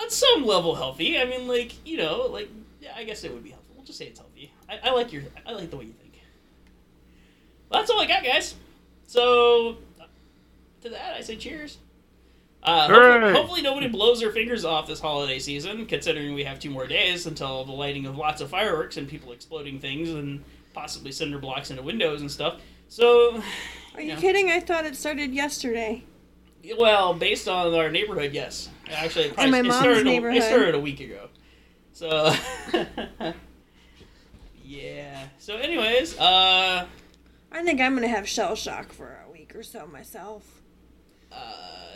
on 0.00 0.10
some 0.10 0.44
level 0.46 0.74
healthy. 0.74 1.18
I 1.18 1.24
mean, 1.24 1.46
like 1.48 1.74
you 1.86 1.96
know, 1.98 2.26
like 2.30 2.48
yeah, 2.80 2.92
I 2.96 3.04
guess 3.04 3.24
it 3.24 3.32
would 3.32 3.44
be 3.44 3.50
healthy. 3.50 3.66
We'll 3.74 3.84
just 3.84 3.98
say 3.98 4.06
it's 4.06 4.18
healthy. 4.18 4.52
I, 4.68 4.78
I 4.84 4.90
like 4.92 5.12
your, 5.12 5.22
I 5.46 5.52
like 5.52 5.70
the 5.70 5.76
way 5.76 5.84
you 5.84 5.92
think. 5.92 6.20
Well, 7.68 7.80
that's 7.80 7.90
all 7.90 8.00
I 8.00 8.06
got, 8.06 8.24
guys. 8.24 8.54
So 9.06 9.76
to 10.82 10.88
that, 10.90 11.14
I 11.16 11.20
say 11.20 11.36
cheers. 11.36 11.78
Uh, 12.62 12.88
hopefully, 12.88 13.32
hopefully 13.32 13.62
nobody 13.62 13.88
blows 13.88 14.20
their 14.20 14.32
fingers 14.32 14.64
off 14.66 14.86
this 14.86 15.00
holiday 15.00 15.38
season, 15.38 15.86
considering 15.86 16.34
we 16.34 16.44
have 16.44 16.60
two 16.60 16.68
more 16.68 16.86
days 16.86 17.26
until 17.26 17.64
the 17.64 17.72
lighting 17.72 18.04
of 18.06 18.18
lots 18.18 18.42
of 18.42 18.50
fireworks 18.50 18.98
and 18.98 19.08
people 19.08 19.32
exploding 19.32 19.78
things 19.80 20.10
and 20.10 20.44
possibly 20.74 21.10
cinder 21.10 21.38
blocks 21.38 21.70
into 21.70 21.82
windows 21.82 22.20
and 22.20 22.30
stuff. 22.30 22.60
So, 22.88 23.42
Are 23.94 24.00
you 24.02 24.08
Yeah. 24.10 24.16
kidding? 24.20 24.50
I 24.50 24.60
thought 24.60 24.84
it 24.84 24.94
started 24.94 25.32
yesterday. 25.32 26.02
well, 26.78 27.14
based 27.14 27.48
on 27.48 27.72
our 27.74 27.90
neighborhood, 27.90 28.32
yes. 28.34 28.68
Actually, 28.92 29.26
it, 29.26 29.34
probably, 29.34 29.50
my 29.52 29.58
it 29.58 29.62
mom's 29.64 29.76
started, 29.76 30.00
a, 30.00 30.04
neighborhood. 30.04 30.42
it 30.42 30.44
started 30.44 30.74
a 30.74 30.80
week 30.80 31.00
ago. 31.00 31.28
So, 31.92 32.32
yeah. 34.64 35.24
So, 35.38 35.56
anyways, 35.56 36.18
uh, 36.18 36.86
I 37.52 37.62
think 37.64 37.80
I'm 37.80 37.94
gonna 37.94 38.08
have 38.08 38.28
shell 38.28 38.54
shock 38.54 38.92
for 38.92 39.18
a 39.26 39.30
week 39.30 39.54
or 39.54 39.62
so 39.62 39.86
myself. 39.86 40.60
uh, 41.32 41.36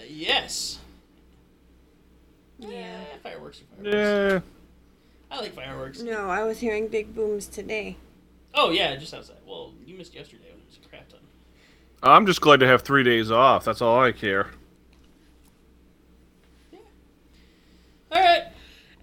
yes. 0.08 0.78
Yeah. 2.58 2.68
Eh, 2.68 3.16
fireworks 3.22 3.60
are 3.60 3.64
fireworks. 3.82 3.94
Yeah. 3.96 4.40
I 5.36 5.40
like 5.40 5.54
fireworks. 5.54 6.00
No, 6.00 6.30
I 6.30 6.44
was 6.44 6.58
hearing 6.60 6.86
big 6.88 7.14
booms 7.14 7.46
today. 7.46 7.96
Oh 8.54 8.70
yeah, 8.70 8.94
just 8.96 9.12
outside. 9.12 9.38
Well, 9.46 9.72
you 9.84 9.96
missed 9.98 10.14
yesterday 10.14 10.44
when 10.50 10.60
it 10.60 10.66
was 10.68 10.78
a 10.84 10.88
crap 10.88 11.08
ton. 11.08 11.18
I'm 12.02 12.26
just 12.26 12.40
glad 12.40 12.60
to 12.60 12.66
have 12.66 12.82
three 12.82 13.02
days 13.02 13.30
off. 13.32 13.64
That's 13.64 13.82
all 13.82 14.00
I 14.00 14.12
care. 14.12 14.50
All 18.14 18.22
right. 18.22 18.44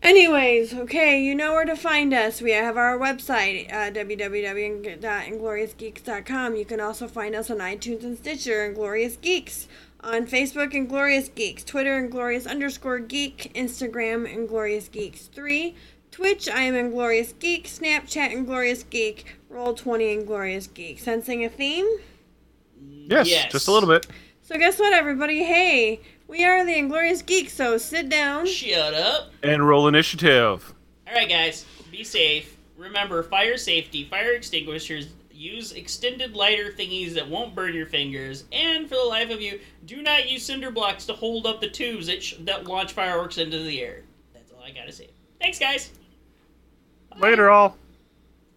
Anyways, 0.02 0.74
okay, 0.74 1.24
you 1.24 1.36
know 1.36 1.54
where 1.54 1.66
to 1.66 1.76
find 1.76 2.12
us. 2.12 2.42
We 2.42 2.50
have 2.52 2.76
our 2.76 2.98
website, 2.98 3.72
uh, 3.72 3.92
www.ingloriousgeeks.com. 3.92 6.56
You 6.56 6.66
can 6.66 6.80
also 6.80 7.08
find 7.08 7.36
us 7.36 7.52
on 7.52 7.58
iTunes 7.58 8.04
and 8.04 8.18
Stitcher, 8.18 8.66
Inglorious 8.66 9.18
Geeks. 9.18 9.68
On 10.04 10.26
Facebook, 10.26 10.74
Inglorious 10.74 11.30
Geeks. 11.30 11.64
Twitter, 11.64 12.00
Inglorious 12.00 12.48
underscore 12.48 12.98
geek. 12.98 13.52
Instagram, 13.54 14.28
Inglorious 14.28 14.88
Geeks 14.88 15.28
3. 15.28 15.76
Twitch, 16.10 16.50
I 16.50 16.62
am 16.62 16.74
Inglorious 16.74 17.34
Geek. 17.34 17.68
Snapchat, 17.68 18.32
Inglorious 18.32 18.82
Geek. 18.82 19.38
Roll20, 19.54 20.14
Inglorious 20.14 20.66
Geek. 20.66 20.98
Sensing 20.98 21.46
a 21.46 21.50
theme? 21.50 21.88
Yes, 22.82 23.30
just 23.52 23.68
a 23.68 23.72
little 23.72 23.88
bit. 23.88 24.08
So 24.42 24.58
guess 24.58 24.80
what, 24.80 24.94
everybody? 24.94 25.44
Hey, 25.44 26.02
we 26.32 26.46
are 26.46 26.66
the 26.66 26.78
Inglorious 26.78 27.22
Geeks, 27.22 27.54
so 27.54 27.78
sit 27.78 28.08
down. 28.08 28.48
Shut 28.48 28.94
up. 28.94 29.32
And 29.44 29.68
roll 29.68 29.90
initiative. 29.90 30.74
All 31.06 31.14
right, 31.14 31.28
guys, 31.28 31.66
be 31.92 32.06
safe. 32.06 32.56
Remember, 32.78 33.22
fire 33.22 33.58
safety, 33.58 34.06
fire 34.06 34.32
extinguishers. 34.32 35.10
Use 35.30 35.74
extended 35.74 36.34
lighter 36.34 36.72
thingies 36.72 37.14
that 37.16 37.28
won't 37.28 37.54
burn 37.54 37.74
your 37.74 37.86
fingers. 37.86 38.46
And 38.54 38.88
for 38.88 38.96
the 38.96 39.04
life 39.04 39.30
of 39.30 39.42
you, 39.42 39.60
do 39.86 40.02
not 40.02 40.30
use 40.30 40.46
cinder 40.46 40.72
blocks 40.72 41.06
to 41.08 41.14
hold 41.14 41.46
up 41.46 41.60
the 41.60 41.70
tubes 41.70 42.08
that, 42.08 42.24
sh- 42.24 42.36
that 42.42 42.66
launch 42.66 42.94
fireworks 42.94 43.38
into 43.38 43.60
the 43.60 43.82
air. 43.82 44.04
That's 44.34 44.52
all 44.52 44.64
I 44.64 44.72
gotta 44.72 44.92
say. 44.92 45.10
Thanks, 45.42 45.60
guys. 45.60 45.92
Later, 47.18 47.50
all. 47.50 47.76